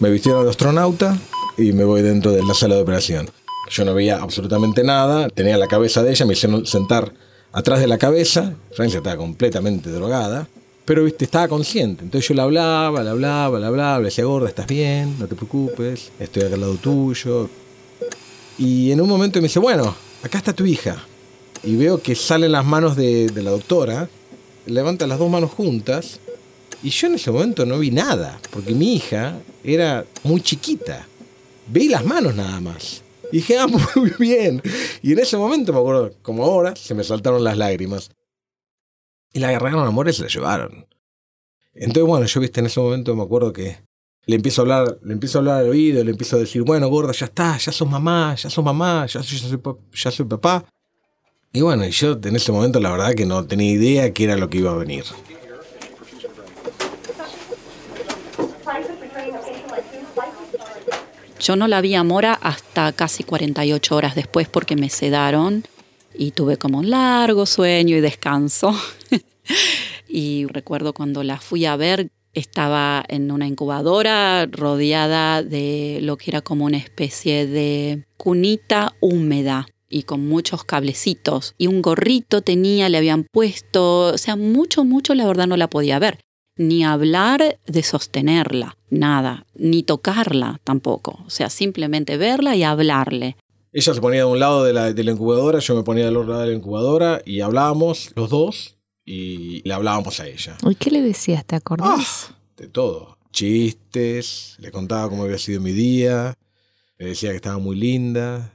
me 0.00 0.10
vistieron 0.10 0.44
de 0.44 0.50
astronauta 0.50 1.18
y 1.58 1.72
me 1.72 1.84
voy 1.84 2.00
dentro 2.00 2.32
de 2.32 2.42
la 2.42 2.54
sala 2.54 2.76
de 2.76 2.82
operación. 2.82 3.28
Yo 3.70 3.84
no 3.84 3.94
veía 3.94 4.16
absolutamente 4.16 4.84
nada, 4.84 5.28
tenía 5.28 5.58
la 5.58 5.68
cabeza 5.68 6.02
de 6.02 6.12
ella, 6.12 6.24
me 6.24 6.32
hicieron 6.32 6.64
sentar 6.64 7.12
atrás 7.52 7.80
de 7.80 7.88
la 7.88 7.98
cabeza. 7.98 8.54
Francia 8.74 8.98
estaba 8.98 9.16
completamente 9.16 9.90
drogada, 9.90 10.48
pero 10.84 11.04
viste, 11.04 11.24
estaba 11.24 11.48
consciente. 11.48 12.04
Entonces 12.04 12.28
yo 12.28 12.34
le 12.34 12.42
hablaba, 12.42 13.02
le 13.02 13.10
hablaba, 13.10 13.58
le 13.58 13.66
hablaba, 13.66 13.98
le 13.98 14.06
decía, 14.06 14.24
gorda, 14.24 14.48
estás 14.48 14.66
bien, 14.66 15.16
no 15.18 15.26
te 15.26 15.34
preocupes, 15.34 16.10
estoy 16.18 16.42
acá 16.42 16.54
al 16.54 16.60
lado 16.60 16.74
tuyo. 16.76 17.48
Y 18.58 18.90
en 18.90 19.00
un 19.00 19.08
momento 19.08 19.38
me 19.40 19.44
dice, 19.44 19.58
bueno, 19.58 19.94
acá 20.22 20.38
está 20.38 20.52
tu 20.52 20.64
hija. 20.66 21.04
Y 21.62 21.76
veo 21.76 22.02
que 22.02 22.14
salen 22.14 22.52
las 22.52 22.64
manos 22.64 22.96
de, 22.96 23.30
la 23.36 23.50
doctora, 23.50 24.08
levanta 24.66 25.06
las 25.06 25.18
dos 25.18 25.30
manos 25.30 25.50
juntas, 25.50 26.18
y 26.82 26.90
yo 26.90 27.06
en 27.06 27.14
ese 27.14 27.30
momento 27.30 27.64
no 27.64 27.78
vi 27.78 27.92
nada, 27.92 28.40
porque 28.50 28.74
mi 28.74 28.94
hija 28.96 29.38
era 29.62 30.04
muy 30.24 30.40
chiquita. 30.40 31.06
Vi 31.68 31.88
las 31.88 32.04
manos 32.04 32.34
nada 32.34 32.60
más. 32.60 33.02
Y 33.30 33.36
dije, 33.36 33.56
ah, 33.58 33.66
muy 33.96 34.12
bien. 34.18 34.60
Y 35.00 35.12
en 35.12 35.20
ese 35.20 35.36
momento, 35.36 35.72
me 35.72 35.78
acuerdo, 35.78 36.12
como 36.22 36.44
ahora, 36.44 36.74
se 36.74 36.94
me 36.94 37.04
saltaron 37.04 37.44
las 37.44 37.56
lágrimas. 37.56 38.10
Y 39.32 39.40
la 39.40 39.48
agarraron 39.48 39.84
a 39.84 39.86
amor 39.86 40.08
y 40.08 40.12
se 40.12 40.22
la 40.22 40.28
llevaron. 40.28 40.86
Entonces, 41.74 42.04
bueno, 42.04 42.26
yo 42.26 42.40
viste, 42.40 42.60
en 42.60 42.66
ese 42.66 42.80
momento 42.80 43.16
me 43.16 43.22
acuerdo 43.22 43.52
que 43.52 43.78
le 44.26 44.36
empiezo 44.36 44.60
a 44.60 44.62
hablar, 44.62 44.98
le 45.02 45.12
empiezo 45.14 45.38
a 45.38 45.40
hablar 45.40 45.56
al 45.60 45.68
oído, 45.70 46.04
le 46.04 46.10
empiezo 46.10 46.36
a 46.36 46.40
decir, 46.40 46.62
bueno, 46.62 46.88
gorda, 46.88 47.12
ya 47.12 47.26
está, 47.26 47.56
ya 47.56 47.72
sos 47.72 47.88
mamá, 47.88 48.34
ya 48.34 48.50
sos 48.50 48.64
mamá, 48.64 49.06
ya, 49.06 49.20
ya, 49.20 49.38
soy, 49.38 49.60
ya 49.92 50.10
soy 50.10 50.26
papá. 50.26 50.64
Y 51.52 51.60
bueno, 51.60 51.86
yo 51.86 52.18
en 52.22 52.36
ese 52.36 52.52
momento 52.52 52.80
la 52.80 52.90
verdad 52.90 53.14
que 53.14 53.26
no 53.26 53.44
tenía 53.46 53.70
idea 53.70 54.12
qué 54.12 54.24
era 54.24 54.36
lo 54.36 54.48
que 54.48 54.58
iba 54.58 54.70
a 54.70 54.76
venir. 54.76 55.04
Yo 61.42 61.56
no 61.56 61.66
la 61.66 61.80
vi 61.80 61.96
a 61.96 62.04
Mora 62.04 62.34
hasta 62.34 62.92
casi 62.92 63.24
48 63.24 63.96
horas 63.96 64.14
después 64.14 64.48
porque 64.48 64.76
me 64.76 64.88
sedaron 64.88 65.64
y 66.16 66.32
tuve 66.32 66.56
como 66.56 66.78
un 66.78 66.90
largo 66.90 67.46
sueño 67.46 67.96
y 67.96 68.00
descanso. 68.00 68.74
y 70.08 70.46
recuerdo 70.46 70.92
cuando 70.92 71.22
la 71.22 71.38
fui 71.38 71.64
a 71.64 71.76
ver, 71.76 72.10
estaba 72.34 73.04
en 73.08 73.30
una 73.30 73.46
incubadora 73.46 74.46
rodeada 74.46 75.42
de 75.42 76.00
lo 76.02 76.16
que 76.16 76.30
era 76.30 76.40
como 76.40 76.64
una 76.64 76.78
especie 76.78 77.46
de 77.46 78.04
cunita 78.16 78.94
húmeda 79.00 79.66
y 79.88 80.04
con 80.04 80.26
muchos 80.26 80.64
cablecitos 80.64 81.54
y 81.58 81.66
un 81.66 81.82
gorrito 81.82 82.40
tenía, 82.40 82.88
le 82.88 82.98
habían 82.98 83.24
puesto, 83.30 84.14
o 84.14 84.18
sea, 84.18 84.36
mucho, 84.36 84.84
mucho 84.84 85.14
la 85.14 85.26
verdad 85.26 85.46
no 85.46 85.56
la 85.58 85.68
podía 85.68 85.98
ver 85.98 86.18
ni 86.56 86.84
hablar 86.84 87.58
de 87.66 87.82
sostenerla, 87.82 88.76
nada, 88.90 89.46
ni 89.54 89.82
tocarla 89.82 90.60
tampoco, 90.64 91.22
o 91.26 91.30
sea, 91.30 91.48
simplemente 91.48 92.16
verla 92.16 92.56
y 92.56 92.62
hablarle. 92.62 93.36
Ella 93.72 93.94
se 93.94 94.00
ponía 94.02 94.20
de 94.20 94.26
un 94.26 94.38
lado 94.38 94.64
de 94.64 94.72
la, 94.74 94.90
incubadora, 94.90 95.58
yo 95.58 95.74
me 95.74 95.82
ponía 95.82 96.04
del 96.04 96.16
otro 96.16 96.30
lado 96.30 96.42
de 96.42 96.48
la 96.48 96.54
incubadora 96.54 97.22
y 97.24 97.40
hablábamos 97.40 98.10
los 98.14 98.28
dos 98.28 98.76
y 99.06 99.66
le 99.66 99.72
hablábamos 99.72 100.20
a 100.20 100.28
ella. 100.28 100.58
¿Y 100.68 100.74
qué 100.74 100.90
le 100.90 101.00
decías? 101.00 101.44
¿Te 101.46 101.56
acordás? 101.56 102.28
Ah, 102.30 102.36
de 102.58 102.68
todo. 102.68 103.16
Chistes, 103.32 104.56
le 104.58 104.70
contaba 104.70 105.08
cómo 105.08 105.22
había 105.22 105.38
sido 105.38 105.62
mi 105.62 105.72
día, 105.72 106.34
le 106.98 107.06
decía 107.06 107.30
que 107.30 107.36
estaba 107.36 107.56
muy 107.56 107.74
linda, 107.76 108.52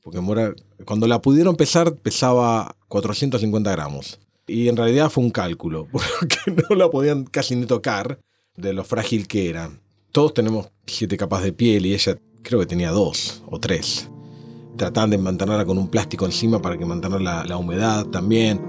porque 0.00 0.20
Mora, 0.20 0.54
cuando 0.84 1.08
la 1.08 1.20
pudieron 1.20 1.56
pesar 1.56 1.96
pesaba 1.96 2.76
450 2.86 3.72
gramos. 3.72 4.20
Y 4.46 4.68
en 4.68 4.76
realidad 4.76 5.10
fue 5.10 5.24
un 5.24 5.30
cálculo, 5.30 5.88
porque 5.90 6.38
no 6.46 6.76
la 6.76 6.88
podían 6.88 7.24
casi 7.24 7.56
ni 7.56 7.66
tocar 7.66 8.20
de 8.56 8.72
lo 8.72 8.84
frágil 8.84 9.26
que 9.26 9.48
era. 9.48 9.72
Todos 10.12 10.34
tenemos 10.34 10.68
siete 10.86 11.16
capas 11.16 11.42
de 11.42 11.52
piel 11.52 11.84
y 11.86 11.94
ella 11.94 12.16
creo 12.42 12.60
que 12.60 12.66
tenía 12.66 12.92
dos 12.92 13.42
o 13.48 13.58
tres. 13.58 14.08
Trataban 14.76 15.10
de 15.10 15.18
mantenerla 15.18 15.64
con 15.64 15.78
un 15.78 15.88
plástico 15.88 16.26
encima 16.26 16.60
para 16.60 16.76
que 16.76 16.84
mantener 16.84 17.20
la, 17.20 17.44
la 17.44 17.56
humedad 17.56 18.06
también. 18.06 18.60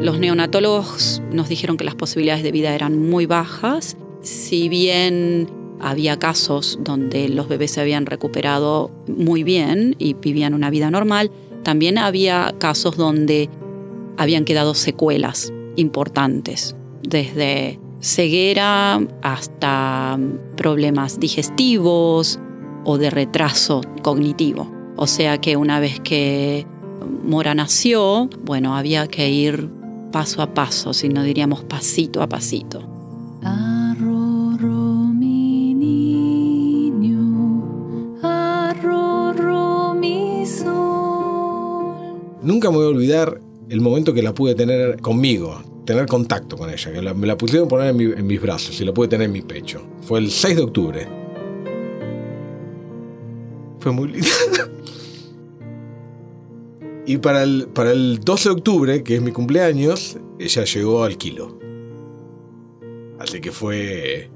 Los 0.00 0.18
neonatólogos 0.18 1.22
nos 1.32 1.48
dijeron 1.48 1.76
que 1.76 1.84
las 1.84 1.94
posibilidades 1.94 2.42
de 2.42 2.52
vida 2.52 2.74
eran 2.74 3.08
muy 3.08 3.26
bajas. 3.26 3.96
Si 4.20 4.68
bien 4.68 5.48
había 5.80 6.18
casos 6.18 6.78
donde 6.80 7.28
los 7.28 7.48
bebés 7.48 7.72
se 7.72 7.80
habían 7.80 8.06
recuperado 8.06 8.90
muy 9.06 9.42
bien 9.42 9.94
y 9.98 10.14
vivían 10.14 10.54
una 10.54 10.70
vida 10.70 10.90
normal. 10.90 11.30
También 11.62 11.98
había 11.98 12.54
casos 12.58 12.96
donde 12.96 13.50
habían 14.16 14.44
quedado 14.44 14.74
secuelas 14.74 15.52
importantes, 15.76 16.76
desde 17.02 17.78
ceguera 18.04 19.00
hasta 19.22 20.18
problemas 20.56 21.18
digestivos 21.18 22.38
o 22.84 22.98
de 22.98 23.10
retraso 23.10 23.80
cognitivo. 24.02 24.70
O 24.96 25.06
sea 25.06 25.38
que 25.38 25.56
una 25.56 25.80
vez 25.80 26.00
que 26.00 26.66
Mora 27.24 27.54
nació, 27.54 28.28
bueno, 28.44 28.76
había 28.76 29.06
que 29.06 29.30
ir 29.30 29.70
paso 30.12 30.42
a 30.42 30.52
paso, 30.52 30.92
si 30.92 31.08
no 31.08 31.22
diríamos 31.22 31.64
pasito 31.64 32.22
a 32.22 32.28
pasito. 32.28 32.82
Nunca 42.42 42.70
me 42.70 42.76
voy 42.76 42.84
a 42.84 42.88
olvidar 42.90 43.40
el 43.70 43.80
momento 43.80 44.12
que 44.12 44.22
la 44.22 44.34
pude 44.34 44.54
tener 44.54 45.00
conmigo, 45.00 45.62
tener 45.84 46.06
contacto 46.06 46.56
con 46.56 46.70
ella, 46.70 46.92
que 46.92 47.14
me 47.14 47.26
la 47.26 47.36
pusieron 47.36 47.68
poner 47.68 47.88
en, 47.88 48.26
mis 48.26 48.40
brazos 48.40 48.80
y 48.80 48.84
la 48.84 48.92
pude 48.92 49.08
tener 49.08 49.26
en 49.26 49.32
mi 49.32 49.42
pecho. 49.42 49.82
Fue 50.02 50.18
el 50.18 50.30
6 50.30 50.56
de 50.56 50.62
octubre. 50.62 51.08
Fue 53.80 53.92
muy 53.92 54.08
lindo. 54.08 54.26
y 57.06 57.18
para 57.18 57.42
el, 57.42 57.68
para 57.72 57.92
el 57.92 58.20
12 58.20 58.48
de 58.48 58.54
octubre, 58.54 59.02
que 59.02 59.16
es 59.16 59.22
mi 59.22 59.32
cumpleaños, 59.32 60.18
ella 60.38 60.64
llegó 60.64 61.04
al 61.04 61.18
kilo. 61.18 61.58
Así 63.18 63.40
que 63.40 63.52
fue... 63.52 64.30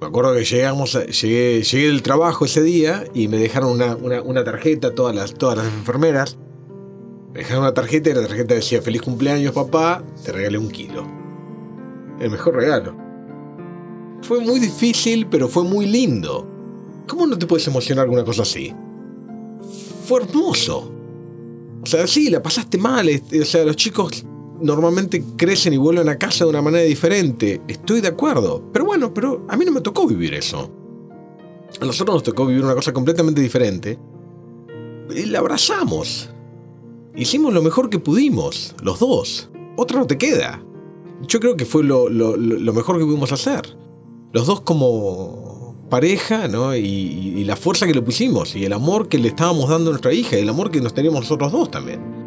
Me 0.00 0.06
acuerdo 0.06 0.34
que 0.34 0.44
llegamos, 0.44 0.98
llegué, 1.20 1.62
llegué 1.62 1.86
del 1.88 2.02
trabajo 2.02 2.46
ese 2.46 2.62
día 2.62 3.04
y 3.12 3.28
me 3.28 3.36
dejaron 3.36 3.72
una, 3.72 3.96
una 3.96 4.44
tarjeta, 4.44 4.94
todas 4.94 5.14
las, 5.14 5.34
todas 5.34 5.58
las 5.58 5.66
enfermeras, 5.66 6.38
me 7.32 7.40
dejaron 7.40 7.62
una 7.62 7.74
tarjeta 7.74 8.10
y 8.10 8.14
la 8.14 8.22
tarjeta 8.22 8.54
decía, 8.54 8.82
feliz 8.82 9.02
cumpleaños 9.02 9.52
papá, 9.52 10.02
te 10.24 10.32
regalé 10.32 10.58
un 10.58 10.68
kilo. 10.68 11.06
El 12.20 12.30
mejor 12.30 12.54
regalo. 12.56 12.96
Fue 14.22 14.40
muy 14.40 14.58
difícil, 14.58 15.26
pero 15.26 15.48
fue 15.48 15.64
muy 15.64 15.86
lindo. 15.86 16.46
¿Cómo 17.06 17.26
no 17.26 17.38
te 17.38 17.46
puedes 17.46 17.66
emocionar 17.68 18.06
con 18.06 18.16
una 18.16 18.24
cosa 18.24 18.42
así? 18.42 18.74
Fue 20.06 20.22
hermoso. 20.22 20.92
O 21.82 21.86
sea, 21.86 22.06
sí, 22.06 22.30
la 22.30 22.42
pasaste 22.42 22.78
mal. 22.78 23.08
O 23.08 23.44
sea, 23.44 23.64
los 23.64 23.76
chicos 23.76 24.24
normalmente 24.60 25.24
crecen 25.36 25.72
y 25.72 25.78
vuelven 25.78 26.08
a 26.08 26.18
casa 26.18 26.44
de 26.44 26.50
una 26.50 26.62
manera 26.62 26.84
diferente. 26.84 27.62
Estoy 27.68 28.00
de 28.00 28.08
acuerdo. 28.08 28.70
Pero 28.72 28.84
bueno, 28.84 29.14
pero 29.14 29.46
a 29.48 29.56
mí 29.56 29.64
no 29.64 29.72
me 29.72 29.80
tocó 29.80 30.06
vivir 30.06 30.34
eso. 30.34 30.70
A 31.80 31.84
nosotros 31.84 32.16
nos 32.16 32.22
tocó 32.24 32.44
vivir 32.44 32.64
una 32.64 32.74
cosa 32.74 32.92
completamente 32.92 33.40
diferente. 33.40 33.98
Y 35.14 35.26
la 35.26 35.38
abrazamos. 35.38 36.28
Hicimos 37.16 37.52
lo 37.52 37.62
mejor 37.62 37.90
que 37.90 37.98
pudimos, 37.98 38.74
los 38.82 39.00
dos. 39.00 39.50
Otra 39.76 39.98
no 39.98 40.06
te 40.06 40.16
queda. 40.16 40.62
Yo 41.26 41.40
creo 41.40 41.56
que 41.56 41.64
fue 41.64 41.82
lo, 41.82 42.08
mejor 42.08 42.98
que 42.98 43.04
pudimos 43.04 43.32
hacer. 43.32 43.76
Los 44.32 44.46
dos 44.46 44.60
como 44.60 45.76
pareja, 45.90 46.46
¿no? 46.46 46.74
Y, 46.76 46.80
y, 46.80 47.44
la 47.44 47.56
fuerza 47.56 47.86
que 47.86 47.94
le 47.94 48.02
pusimos, 48.02 48.54
y 48.54 48.64
el 48.64 48.72
amor 48.72 49.08
que 49.08 49.18
le 49.18 49.28
estábamos 49.28 49.68
dando 49.68 49.90
a 49.90 49.92
nuestra 49.92 50.12
hija, 50.12 50.38
y 50.38 50.42
el 50.42 50.48
amor 50.48 50.70
que 50.70 50.80
nos 50.80 50.94
teníamos 50.94 51.22
nosotros 51.22 51.50
dos 51.50 51.70
también. 51.70 52.19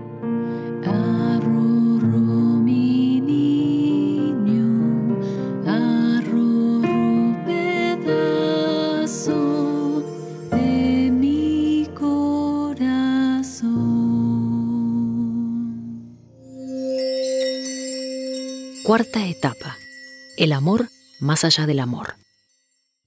Cuarta 18.93 19.27
etapa. 19.27 19.75
El 20.37 20.51
amor 20.51 20.87
más 21.19 21.43
allá 21.45 21.65
del 21.65 21.79
amor. 21.79 22.13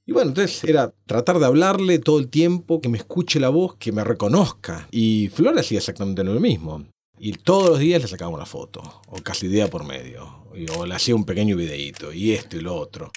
Y 0.04 0.10
bueno, 0.10 0.30
entonces 0.30 0.64
era 0.64 0.92
tratar 1.06 1.38
de 1.38 1.46
hablarle 1.46 2.00
todo 2.00 2.18
el 2.18 2.26
tiempo, 2.26 2.80
que 2.80 2.88
me 2.88 2.98
escuche 2.98 3.38
la 3.38 3.50
voz, 3.50 3.76
que 3.76 3.92
me 3.92 4.02
reconozca. 4.02 4.88
Y 4.90 5.28
Flor 5.28 5.56
hacía 5.56 5.78
exactamente 5.78 6.24
lo 6.24 6.40
mismo. 6.40 6.84
Y 7.20 7.34
todos 7.34 7.68
los 7.70 7.78
días 7.78 8.02
le 8.02 8.08
sacaba 8.08 8.34
una 8.34 8.46
foto, 8.46 8.82
o 9.06 9.18
casi 9.22 9.46
día 9.46 9.70
por 9.70 9.84
medio, 9.84 10.48
o 10.76 10.86
le 10.86 10.92
hacía 10.92 11.14
un 11.14 11.24
pequeño 11.24 11.54
videíto, 11.54 12.12
y 12.12 12.32
esto 12.32 12.56
y 12.56 12.62
lo 12.62 12.74
otro. 12.74 13.12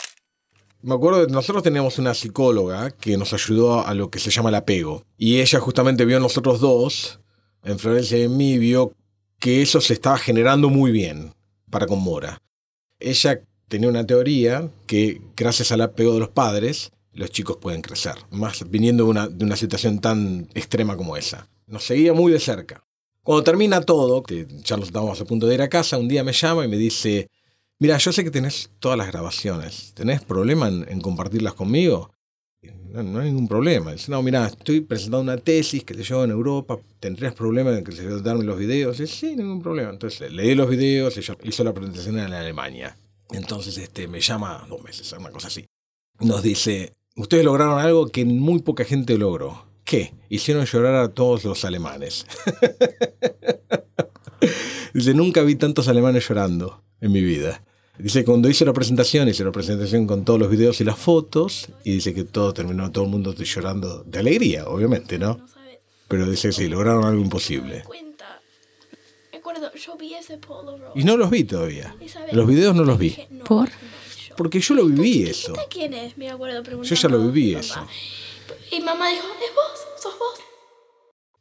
Me 0.83 0.93
acuerdo 0.93 1.25
que 1.25 1.33
nosotros 1.33 1.63
teníamos 1.63 1.97
una 1.97 2.13
psicóloga 2.13 2.91
que 2.91 3.17
nos 3.17 3.33
ayudó 3.33 3.83
a 3.83 3.95
lo 3.95 4.11
que 4.11 4.19
se 4.19 4.29
llama 4.29 4.49
el 4.49 4.55
apego. 4.55 5.05
Y 5.17 5.39
ella 5.39 5.59
justamente 5.59 6.05
vio 6.05 6.17
a 6.17 6.19
nosotros 6.19 6.59
dos, 6.59 7.19
en 7.63 7.79
Florencia 7.79 8.19
y 8.19 8.25
en 8.25 8.37
mí, 8.37 8.59
vio 8.59 8.93
que 9.39 9.63
eso 9.63 9.81
se 9.81 9.93
estaba 9.93 10.19
generando 10.19 10.69
muy 10.69 10.91
bien 10.91 11.33
para 11.71 11.87
con 11.87 11.99
Mora. 11.99 12.39
Ella 12.99 13.41
tenía 13.67 13.89
una 13.89 14.05
teoría 14.05 14.69
que 14.87 15.21
gracias 15.35 15.71
al 15.71 15.81
apego 15.81 16.13
de 16.13 16.19
los 16.19 16.29
padres, 16.29 16.91
los 17.13 17.31
chicos 17.31 17.57
pueden 17.57 17.81
crecer, 17.81 18.15
más 18.31 18.69
viniendo 18.69 19.05
de 19.05 19.09
una, 19.09 19.27
de 19.27 19.45
una 19.45 19.55
situación 19.55 19.99
tan 19.99 20.47
extrema 20.53 20.97
como 20.97 21.17
esa. 21.17 21.47
Nos 21.67 21.83
seguía 21.83 22.13
muy 22.13 22.31
de 22.31 22.39
cerca. 22.39 22.83
Cuando 23.23 23.43
termina 23.43 23.81
todo, 23.81 24.23
que 24.23 24.47
ya 24.63 24.77
nos 24.77 24.87
estábamos 24.87 25.19
a 25.21 25.25
punto 25.25 25.45
de 25.47 25.55
ir 25.55 25.61
a 25.61 25.69
casa, 25.69 25.97
un 25.97 26.07
día 26.07 26.23
me 26.23 26.33
llama 26.33 26.65
y 26.65 26.67
me 26.67 26.77
dice, 26.77 27.29
Mira, 27.81 27.97
yo 27.97 28.11
sé 28.11 28.25
que 28.25 28.31
tenés 28.31 28.69
todas 28.79 28.97
las 28.97 29.07
grabaciones. 29.07 29.93
¿Tenés 29.93 30.21
problema 30.21 30.67
en, 30.67 30.99
compartirlas 30.99 31.53
conmigo? 31.53 32.11
No, 32.61 33.19
hay 33.19 33.27
ningún 33.27 33.47
problema. 33.47 33.93
Dice, 33.93 34.11
no, 34.11 34.21
mira, 34.21 34.47
estoy 34.47 34.81
presentando 34.81 35.21
una 35.21 35.37
tesis 35.37 35.83
que 35.83 35.93
te 35.93 36.03
llevo 36.03 36.23
en 36.23 36.31
Europa. 36.31 36.77
¿Tendrías 36.99 37.33
problema 37.33 37.77
en 37.77 37.83
que 37.83 37.91
se 37.91 38.21
darme 38.21 38.43
los 38.43 38.57
videos? 38.57 38.97
Dice, 38.97 39.13
sí, 39.13 39.35
ningún 39.35 39.61
problema. 39.61 39.91
Entonces 39.91 40.31
leí 40.31 40.55
los 40.55 40.69
videos, 40.69 41.15
ella 41.17 41.37
hizo 41.43 41.63
la 41.63 41.73
presentación 41.73 42.19
en 42.19 42.33
Alemania. 42.33 42.97
Entonces 43.31 43.77
este, 43.77 44.07
me 44.07 44.19
llama 44.19 44.65
dos 44.67 44.83
meses, 44.83 45.13
una 45.13 45.29
cosa 45.29 45.47
así. 45.47 45.65
Nos 46.19 46.41
dice, 46.41 46.93
ustedes 47.15 47.45
lograron 47.45 47.79
algo 47.79 48.07
que 48.07 48.25
muy 48.25 48.61
poca 48.61 48.83
gente 48.83 49.17
logró. 49.17 49.65
¿Qué? 49.85 50.13
Hicieron 50.29 50.65
llorar 50.65 50.95
a 50.95 51.13
todos 51.13 51.45
los 51.45 51.63
alemanes. 51.63 52.25
dice, 54.93 55.13
nunca 55.13 55.43
vi 55.43 55.55
tantos 55.55 55.87
alemanes 55.87 56.27
llorando 56.27 56.83
en 56.99 57.11
mi 57.11 57.21
vida. 57.21 57.63
Dice, 57.99 58.23
cuando 58.23 58.47
hice 58.49 58.63
la 58.63 58.71
presentación, 58.71 59.27
hice 59.27 59.43
la 59.43 59.51
presentación 59.51 60.07
con 60.07 60.23
todos 60.23 60.39
los 60.39 60.49
videos 60.49 60.79
y 60.79 60.85
las 60.85 60.97
fotos, 60.97 61.67
y 61.83 61.91
dice 61.95 62.13
que 62.13 62.23
todo 62.23 62.53
terminó, 62.53 62.89
todo 62.91 63.03
el 63.03 63.09
mundo 63.09 63.33
llorando 63.33 64.03
de 64.05 64.19
alegría, 64.19 64.67
obviamente, 64.67 65.19
¿no? 65.19 65.45
Pero 66.07 66.29
dice 66.29 66.47
que 66.47 66.53
sí, 66.53 66.67
lograron 66.69 67.03
algo 67.03 67.21
imposible. 67.21 67.83
Y 70.95 71.03
no 71.03 71.17
los 71.17 71.29
vi 71.29 71.43
todavía. 71.43 71.93
Los 72.31 72.47
videos 72.47 72.73
no 72.73 72.85
los 72.85 72.97
vi. 72.97 73.17
¿Por? 73.43 73.69
Porque 74.37 74.61
yo 74.61 74.75
lo 74.75 74.85
viví 74.85 75.23
eso. 75.23 75.53
¿Quién 75.69 75.93
es? 75.93 76.17
Me 76.17 76.29
acuerdo 76.29 76.63
Yo 76.81 76.95
ya 76.95 77.09
lo 77.09 77.19
viví 77.19 77.55
eso. 77.55 77.85
Y 78.71 78.79
mamá 78.79 79.09
dijo, 79.09 79.27
es 79.45 79.53
vos, 79.53 80.01
sos 80.01 80.17
vos. 80.17 80.39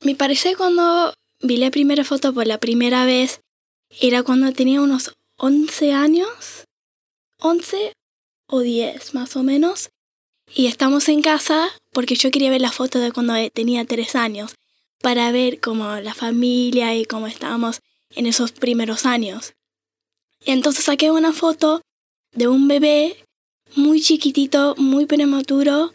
Me 0.01 0.17
parece 0.17 0.57
cuando 0.57 1.15
vi 1.41 1.59
la 1.59 1.71
primera 1.71 2.03
foto 2.03 2.35
por 2.35 2.49
la 2.49 2.59
primera 2.59 3.05
vez, 3.05 3.43
era 4.01 4.25
cuando 4.25 4.53
tenía 4.53 4.81
unos 4.81 5.13
11 5.41 5.93
años, 5.93 6.65
11 7.39 7.93
o 8.49 8.61
10 8.61 9.15
más 9.15 9.37
o 9.37 9.45
menos, 9.45 9.91
y 10.53 10.67
estamos 10.67 11.09
en 11.09 11.23
casa 11.23 11.71
porque 11.93 12.17
yo 12.17 12.33
quería 12.33 12.51
ver 12.51 12.61
la 12.61 12.73
foto 12.73 12.99
de 12.99 13.13
cuando 13.13 13.35
tenía 13.51 13.85
3 13.85 14.17
años, 14.17 14.57
para 15.01 15.31
ver 15.31 15.61
cómo 15.61 15.97
la 16.01 16.13
familia 16.13 16.97
y 16.97 17.05
cómo 17.05 17.29
estábamos 17.29 17.81
en 18.17 18.27
esos 18.27 18.51
primeros 18.51 19.07
años. 19.07 19.53
Y 20.45 20.51
entonces 20.51 20.87
saqué 20.87 21.13
una 21.13 21.33
foto 21.33 21.83
de 22.33 22.49
un 22.49 22.67
bebé 22.67 23.25
muy 23.77 24.01
chiquitito, 24.01 24.75
muy 24.77 25.07
prematuro, 25.07 25.93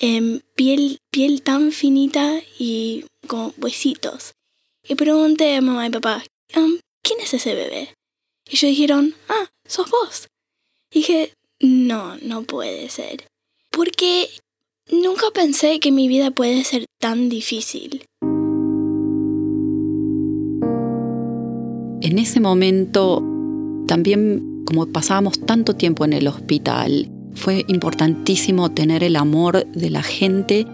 en 0.00 0.42
piel, 0.54 1.00
piel 1.10 1.42
tan 1.42 1.72
finita 1.72 2.40
y 2.58 3.04
con 3.26 3.52
huesitos. 3.58 4.32
Y 4.88 4.94
pregunté 4.94 5.56
a 5.56 5.60
mamá 5.60 5.86
y 5.86 5.90
papá, 5.90 6.24
¿quién 6.48 7.20
es 7.20 7.34
ese 7.34 7.54
bebé? 7.54 7.94
Y 8.50 8.56
ellos 8.56 8.70
dijeron, 8.70 9.14
ah, 9.28 9.48
sos 9.64 9.88
vos. 9.90 10.28
dije, 10.92 11.32
no, 11.60 12.16
no 12.18 12.42
puede 12.42 12.88
ser. 12.88 13.28
Porque 13.70 14.28
nunca 14.90 15.26
pensé 15.32 15.78
que 15.78 15.92
mi 15.92 16.08
vida 16.08 16.32
puede 16.32 16.64
ser 16.64 16.86
tan 16.98 17.28
difícil. 17.28 18.04
En 22.02 22.18
ese 22.18 22.40
momento, 22.40 23.22
también 23.86 24.64
como 24.64 24.86
pasábamos 24.86 25.38
tanto 25.46 25.76
tiempo 25.76 26.04
en 26.04 26.12
el 26.12 26.26
hospital, 26.26 27.08
fue 27.34 27.64
importantísimo 27.68 28.72
tener 28.72 29.04
el 29.04 29.14
amor 29.14 29.64
de 29.66 29.90
la 29.90 30.02
gente 30.02 30.66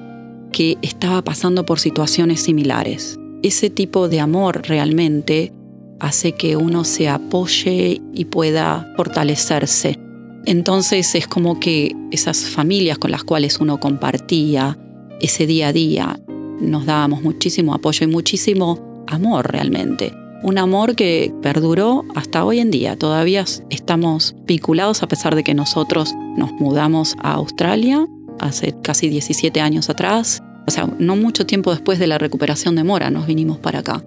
que 0.51 0.79
estaba 0.81 1.21
pasando 1.23 1.67
por 1.67 1.79
situaciones 1.79 2.41
similares. 2.41 3.19
Ese 3.43 3.69
tipo 3.69 4.09
de 4.09 4.21
amor 4.21 4.63
realmente 4.67 5.53
hace 6.01 6.33
que 6.33 6.57
uno 6.57 6.85
se 6.85 7.09
apoye 7.09 8.01
y 8.13 8.25
pueda 8.27 8.93
fortalecerse. 8.97 9.99
Entonces 10.45 11.15
es 11.15 11.27
como 11.27 11.59
que 11.59 11.95
esas 12.11 12.45
familias 12.45 12.99
con 12.99 13.11
las 13.11 13.25
cuales 13.25 13.59
uno 13.59 13.81
compartía 13.81 14.79
ese 15.21 15.47
día 15.47 15.69
a 15.69 15.73
día, 15.73 16.21
nos 16.61 16.87
dábamos 16.87 17.23
muchísimo 17.23 17.75
apoyo 17.75 18.05
y 18.05 18.11
muchísimo 18.11 19.05
amor 19.07 19.51
realmente. 19.51 20.13
Un 20.43 20.59
amor 20.59 20.95
que 20.95 21.35
perduró 21.43 22.05
hasta 22.15 22.45
hoy 22.45 22.61
en 22.61 22.71
día. 22.71 22.97
Todavía 22.97 23.45
estamos 23.71 24.37
vinculados 24.47 25.03
a 25.03 25.09
pesar 25.09 25.35
de 25.35 25.43
que 25.43 25.55
nosotros 25.55 26.15
nos 26.37 26.53
mudamos 26.53 27.17
a 27.23 27.33
Australia 27.33 28.07
hace 28.39 28.75
casi 28.83 29.09
17 29.09 29.61
años 29.61 29.91
atrás. 29.91 30.43
O 30.69 30.71
sea, 30.71 30.89
no 30.99 31.17
mucho 31.17 31.47
tiempo 31.47 31.71
después 31.71 31.99
de 31.99 32.07
la 32.07 32.19
recuperación 32.19 32.77
de 32.77 32.85
Mora 32.85 33.11
nos 33.11 33.27
vinimos 33.27 33.59
para 33.59 33.81
acá 33.81 34.05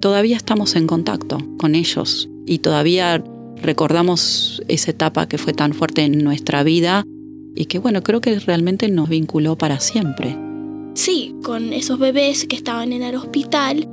todavía 0.00 0.36
estamos 0.36 0.76
en 0.76 0.86
contacto 0.86 1.38
con 1.58 1.74
ellos 1.74 2.28
y 2.46 2.58
todavía 2.58 3.22
recordamos 3.62 4.62
esa 4.68 4.90
etapa 4.90 5.26
que 5.26 5.38
fue 5.38 5.52
tan 5.52 5.72
fuerte 5.72 6.02
en 6.02 6.22
nuestra 6.22 6.62
vida 6.62 7.04
y 7.54 7.66
que 7.66 7.78
bueno, 7.78 8.02
creo 8.02 8.20
que 8.20 8.38
realmente 8.38 8.88
nos 8.88 9.08
vinculó 9.08 9.56
para 9.56 9.80
siempre. 9.80 10.36
Sí, 10.94 11.34
con 11.42 11.72
esos 11.72 11.98
bebés 11.98 12.46
que 12.46 12.56
estaban 12.56 12.92
en 12.92 13.02
el 13.02 13.16
hospital 13.16 13.88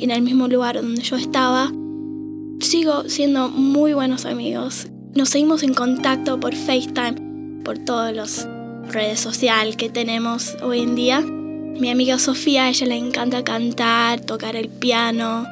en 0.00 0.10
el 0.10 0.22
mismo 0.22 0.48
lugar 0.48 0.76
donde 0.76 1.02
yo 1.02 1.16
estaba, 1.16 1.70
sigo 2.60 3.08
siendo 3.08 3.48
muy 3.48 3.92
buenos 3.92 4.24
amigos. 4.26 4.88
Nos 5.14 5.30
seguimos 5.30 5.62
en 5.62 5.74
contacto 5.74 6.40
por 6.40 6.54
FaceTime, 6.54 7.62
por 7.64 7.78
todas 7.78 8.14
las 8.14 8.48
redes 8.88 9.20
sociales 9.20 9.76
que 9.76 9.90
tenemos 9.90 10.56
hoy 10.62 10.80
en 10.80 10.94
día. 10.94 11.24
Mi 11.80 11.88
amiga 11.88 12.18
Sofía, 12.18 12.64
a 12.64 12.68
ella 12.68 12.86
le 12.86 12.96
encanta 12.98 13.42
cantar, 13.42 14.20
tocar 14.20 14.54
el 14.54 14.68
piano. 14.68 15.46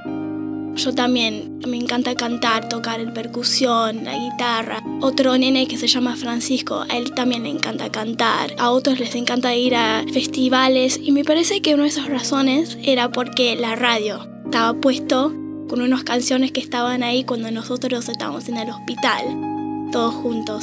Yo 0.76 0.94
también, 0.94 1.58
me 1.66 1.78
encanta 1.78 2.14
cantar, 2.14 2.68
tocar 2.68 3.00
el 3.00 3.14
percusión, 3.14 4.04
la 4.04 4.14
guitarra. 4.14 4.82
Otro 5.00 5.38
nene 5.38 5.66
que 5.66 5.78
se 5.78 5.86
llama 5.86 6.16
Francisco, 6.16 6.84
a 6.86 6.98
él 6.98 7.14
también 7.14 7.44
le 7.44 7.48
encanta 7.48 7.90
cantar. 7.90 8.54
A 8.58 8.72
otros 8.72 9.00
les 9.00 9.14
encanta 9.14 9.54
ir 9.54 9.74
a 9.74 10.04
festivales 10.12 11.00
y 11.02 11.12
me 11.12 11.24
parece 11.24 11.62
que 11.62 11.72
una 11.72 11.84
de 11.84 11.88
esas 11.88 12.08
razones 12.08 12.76
era 12.82 13.10
porque 13.10 13.56
la 13.56 13.74
radio 13.74 14.28
estaba 14.44 14.78
puesto 14.78 15.32
con 15.66 15.80
unas 15.80 16.04
canciones 16.04 16.52
que 16.52 16.60
estaban 16.60 17.02
ahí 17.02 17.24
cuando 17.24 17.50
nosotros 17.50 18.06
estábamos 18.06 18.50
en 18.50 18.58
el 18.58 18.68
hospital, 18.68 19.88
todos 19.92 20.12
juntos. 20.12 20.62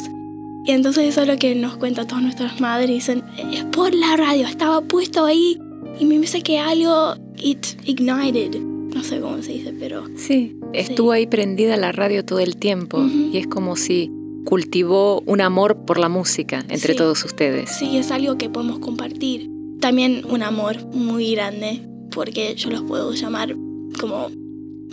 Y 0.65 0.71
entonces 0.71 1.06
eso 1.06 1.21
es 1.21 1.28
lo 1.28 1.38
que 1.38 1.54
nos 1.54 1.78
cuentan 1.78 2.08
todas 2.08 2.23
nuestras 2.23 2.60
madres. 2.60 2.89
Dicen, 2.89 3.23
es 3.51 3.63
por 3.65 3.93
la 3.93 4.17
radio, 4.17 4.47
estaba 4.47 4.82
puesto 4.82 5.25
ahí. 5.25 5.60
Y 5.99 6.06
me 6.06 6.17
dice 6.19 6.41
que 6.41 6.60
algo, 6.60 7.15
it 7.38 7.65
ignited. 7.86 8.60
No 8.60 9.04
sé 9.04 9.19
cómo 9.19 9.41
se 9.43 9.54
dice, 9.54 9.73
pero... 9.78 10.06
Sí, 10.15 10.56
estuvo 10.73 11.12
ahí 11.12 11.28
prendida 11.28 11.78
la 11.78 11.91
radio 11.91 12.25
todo 12.25 12.39
el 12.39 12.58
tiempo. 12.58 13.04
Y 13.04 13.38
es 13.38 13.47
como 13.47 13.75
si 13.75 14.12
cultivó 14.45 15.21
un 15.25 15.41
amor 15.41 15.86
por 15.86 15.99
la 15.99 16.10
música 16.10 16.63
entre 16.69 16.95
todos 16.95 17.23
ustedes. 17.25 17.69
Sí, 17.69 17.97
es 17.97 18.10
algo 18.12 18.38
que 18.38 18.49
podemos 18.49 18.80
compartir. 18.80 19.49
También 19.82 20.23
un 20.30 20.41
amor 20.41 20.84
muy 20.93 21.34
grande, 21.34 21.82
porque 22.12 22.56
yo 22.56 22.69
los 22.69 22.84
puedo 22.84 23.13
llamar 23.13 23.56
como 23.99 24.30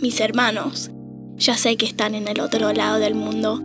mis 0.01 0.19
hermanos. 0.19 0.91
Ya 1.37 1.57
sé 1.57 1.77
que 1.77 1.85
están 1.85 2.13
en 2.13 2.27
el 2.27 2.41
otro 2.41 2.73
lado 2.73 2.99
del 2.99 3.15
mundo, 3.15 3.61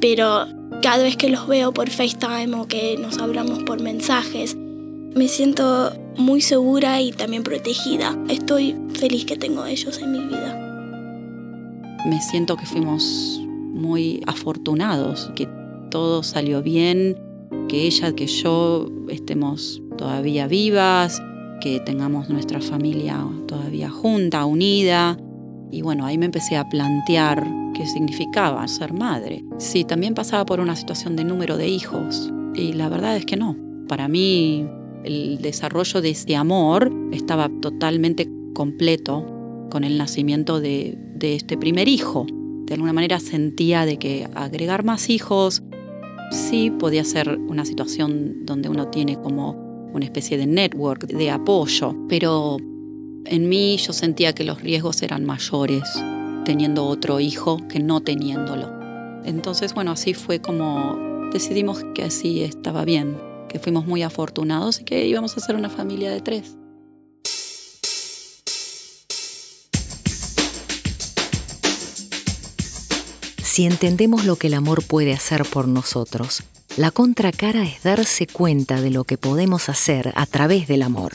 pero 0.00 0.46
cada 0.82 1.04
vez 1.04 1.16
que 1.16 1.28
los 1.28 1.46
veo 1.46 1.72
por 1.72 1.88
FaceTime 1.88 2.54
o 2.56 2.66
que 2.66 2.98
nos 2.98 3.18
hablamos 3.18 3.62
por 3.62 3.80
mensajes, 3.80 4.56
me 4.56 5.28
siento 5.28 5.92
muy 6.16 6.40
segura 6.40 7.00
y 7.00 7.12
también 7.12 7.44
protegida. 7.44 8.18
Estoy 8.28 8.76
feliz 8.94 9.24
que 9.24 9.36
tengo 9.36 9.64
ellos 9.64 9.98
en 9.98 10.12
mi 10.12 10.18
vida. 10.26 10.58
Me 12.06 12.20
siento 12.20 12.56
que 12.56 12.66
fuimos 12.66 13.40
muy 13.46 14.22
afortunados, 14.26 15.30
que 15.36 15.48
todo 15.90 16.24
salió 16.24 16.62
bien, 16.62 17.16
que 17.68 17.86
ella, 17.86 18.12
que 18.14 18.26
yo 18.26 18.88
estemos 19.08 19.80
todavía 19.96 20.48
vivas, 20.48 21.22
que 21.60 21.78
tengamos 21.78 22.28
nuestra 22.28 22.60
familia 22.60 23.24
todavía 23.46 23.88
junta, 23.88 24.44
unida. 24.46 25.16
Y 25.72 25.80
bueno, 25.80 26.04
ahí 26.04 26.18
me 26.18 26.26
empecé 26.26 26.56
a 26.58 26.68
plantear 26.68 27.50
qué 27.74 27.86
significaba 27.86 28.68
ser 28.68 28.92
madre. 28.92 29.42
Sí, 29.56 29.84
también 29.84 30.14
pasaba 30.14 30.44
por 30.44 30.60
una 30.60 30.76
situación 30.76 31.16
de 31.16 31.24
número 31.24 31.56
de 31.56 31.66
hijos. 31.66 32.30
Y 32.54 32.74
la 32.74 32.90
verdad 32.90 33.16
es 33.16 33.24
que 33.24 33.38
no. 33.38 33.56
Para 33.88 34.06
mí 34.06 34.66
el 35.02 35.38
desarrollo 35.40 36.02
de 36.02 36.10
ese 36.10 36.36
amor 36.36 36.92
estaba 37.10 37.50
totalmente 37.60 38.28
completo 38.52 39.24
con 39.70 39.82
el 39.82 39.96
nacimiento 39.96 40.60
de, 40.60 40.98
de 41.14 41.36
este 41.36 41.56
primer 41.56 41.88
hijo. 41.88 42.26
De 42.66 42.74
alguna 42.74 42.92
manera 42.92 43.18
sentía 43.18 43.86
de 43.86 43.98
que 43.98 44.28
agregar 44.34 44.84
más 44.84 45.08
hijos 45.08 45.62
sí 46.30 46.70
podía 46.70 47.02
ser 47.04 47.38
una 47.48 47.64
situación 47.64 48.44
donde 48.44 48.68
uno 48.68 48.88
tiene 48.88 49.16
como 49.16 49.52
una 49.94 50.04
especie 50.04 50.36
de 50.36 50.46
network 50.46 51.06
de 51.06 51.30
apoyo, 51.30 51.96
pero 52.08 52.58
en 53.24 53.48
mí 53.48 53.76
yo 53.76 53.92
sentía 53.92 54.34
que 54.34 54.44
los 54.44 54.62
riesgos 54.62 55.02
eran 55.02 55.24
mayores 55.24 55.82
teniendo 56.44 56.86
otro 56.86 57.20
hijo 57.20 57.58
que 57.68 57.78
no 57.78 58.00
teniéndolo. 58.00 58.70
Entonces, 59.24 59.74
bueno, 59.74 59.92
así 59.92 60.14
fue 60.14 60.40
como 60.40 61.30
decidimos 61.32 61.84
que 61.94 62.02
así 62.02 62.42
estaba 62.42 62.84
bien, 62.84 63.16
que 63.48 63.58
fuimos 63.58 63.86
muy 63.86 64.02
afortunados 64.02 64.80
y 64.80 64.84
que 64.84 65.06
íbamos 65.06 65.36
a 65.36 65.40
ser 65.40 65.56
una 65.56 65.70
familia 65.70 66.10
de 66.10 66.20
tres. 66.20 66.56
Si 73.42 73.66
entendemos 73.66 74.24
lo 74.24 74.36
que 74.36 74.46
el 74.46 74.54
amor 74.54 74.82
puede 74.82 75.12
hacer 75.12 75.44
por 75.44 75.68
nosotros, 75.68 76.42
la 76.78 76.90
contracara 76.90 77.64
es 77.64 77.82
darse 77.82 78.26
cuenta 78.26 78.80
de 78.80 78.90
lo 78.90 79.04
que 79.04 79.18
podemos 79.18 79.68
hacer 79.68 80.10
a 80.16 80.24
través 80.24 80.66
del 80.68 80.80
amor. 80.80 81.12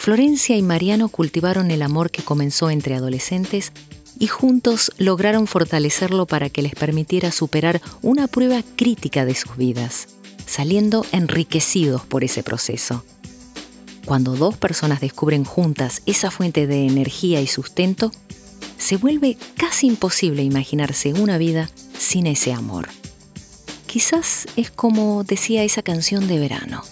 Florencia 0.00 0.56
y 0.56 0.62
Mariano 0.62 1.10
cultivaron 1.10 1.70
el 1.70 1.82
amor 1.82 2.10
que 2.10 2.22
comenzó 2.22 2.70
entre 2.70 2.94
adolescentes 2.94 3.70
y 4.18 4.28
juntos 4.28 4.92
lograron 4.96 5.46
fortalecerlo 5.46 6.24
para 6.24 6.48
que 6.48 6.62
les 6.62 6.74
permitiera 6.74 7.30
superar 7.30 7.82
una 8.00 8.26
prueba 8.26 8.62
crítica 8.76 9.26
de 9.26 9.34
sus 9.34 9.58
vidas, 9.58 10.08
saliendo 10.46 11.04
enriquecidos 11.12 12.06
por 12.06 12.24
ese 12.24 12.42
proceso. 12.42 13.04
Cuando 14.06 14.36
dos 14.36 14.56
personas 14.56 15.02
descubren 15.02 15.44
juntas 15.44 16.00
esa 16.06 16.30
fuente 16.30 16.66
de 16.66 16.86
energía 16.86 17.42
y 17.42 17.46
sustento, 17.46 18.10
se 18.78 18.96
vuelve 18.96 19.36
casi 19.58 19.86
imposible 19.86 20.42
imaginarse 20.42 21.12
una 21.12 21.36
vida 21.36 21.68
sin 21.98 22.26
ese 22.26 22.54
amor. 22.54 22.88
Quizás 23.86 24.46
es 24.56 24.70
como 24.70 25.24
decía 25.24 25.62
esa 25.62 25.82
canción 25.82 26.26
de 26.26 26.38
verano. 26.38 26.84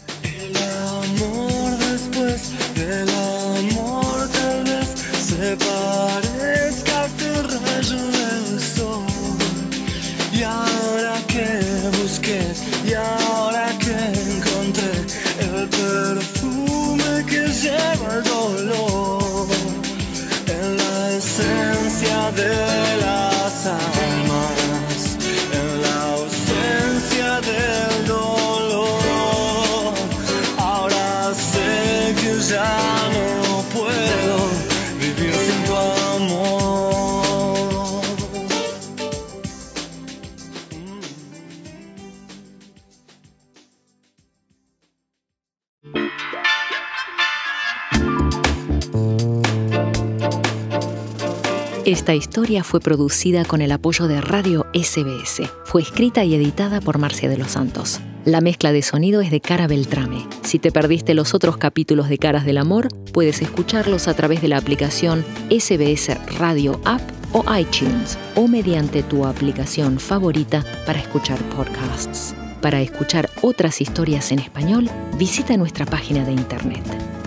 Historia 52.18 52.62
fue 52.62 52.80
producida 52.80 53.46
con 53.46 53.62
el 53.62 53.72
apoyo 53.72 54.06
de 54.06 54.20
Radio 54.20 54.66
SBS. 54.74 55.50
Fue 55.64 55.80
escrita 55.80 56.22
y 56.24 56.34
editada 56.34 56.82
por 56.82 56.98
Marcia 56.98 57.30
de 57.30 57.38
los 57.38 57.52
Santos. 57.52 58.00
La 58.26 58.42
mezcla 58.42 58.72
de 58.72 58.82
sonido 58.82 59.22
es 59.22 59.30
de 59.30 59.40
Cara 59.40 59.66
Beltrame. 59.66 60.26
Si 60.42 60.58
te 60.58 60.70
perdiste 60.70 61.14
los 61.14 61.32
otros 61.32 61.56
capítulos 61.56 62.10
de 62.10 62.18
Caras 62.18 62.44
del 62.44 62.58
Amor, 62.58 62.88
puedes 63.14 63.40
escucharlos 63.40 64.06
a 64.06 64.14
través 64.14 64.42
de 64.42 64.48
la 64.48 64.58
aplicación 64.58 65.24
SBS 65.48 66.18
Radio 66.38 66.78
App 66.84 67.00
o 67.32 67.42
iTunes 67.56 68.18
o 68.34 68.46
mediante 68.46 69.02
tu 69.02 69.24
aplicación 69.24 69.98
favorita 69.98 70.62
para 70.84 70.98
escuchar 70.98 71.38
podcasts. 71.56 72.34
Para 72.60 72.82
escuchar 72.82 73.30
otras 73.40 73.80
historias 73.80 74.30
en 74.32 74.40
español, 74.40 74.90
visita 75.16 75.56
nuestra 75.56 75.86
página 75.86 76.24
de 76.24 76.32
internet 76.32 76.84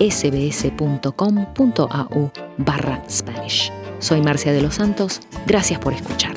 sbs.com.au 0.10 1.52
barra 2.58 3.04
Spanish. 3.10 3.72
Soy 4.02 4.22
Marcia 4.22 4.52
de 4.52 4.62
los 4.62 4.76
Santos, 4.76 5.22
gracias 5.48 5.80
por 5.80 5.94
escuchar. 5.94 6.34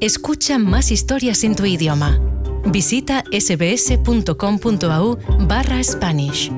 Escucha 0.00 0.58
más 0.58 0.90
historias 0.92 1.44
en 1.44 1.54
tu 1.54 1.66
idioma. 1.66 2.18
Visita 2.64 3.22
sbs.com.au 3.30 5.18
barra 5.46 5.84
Spanish. 5.84 6.50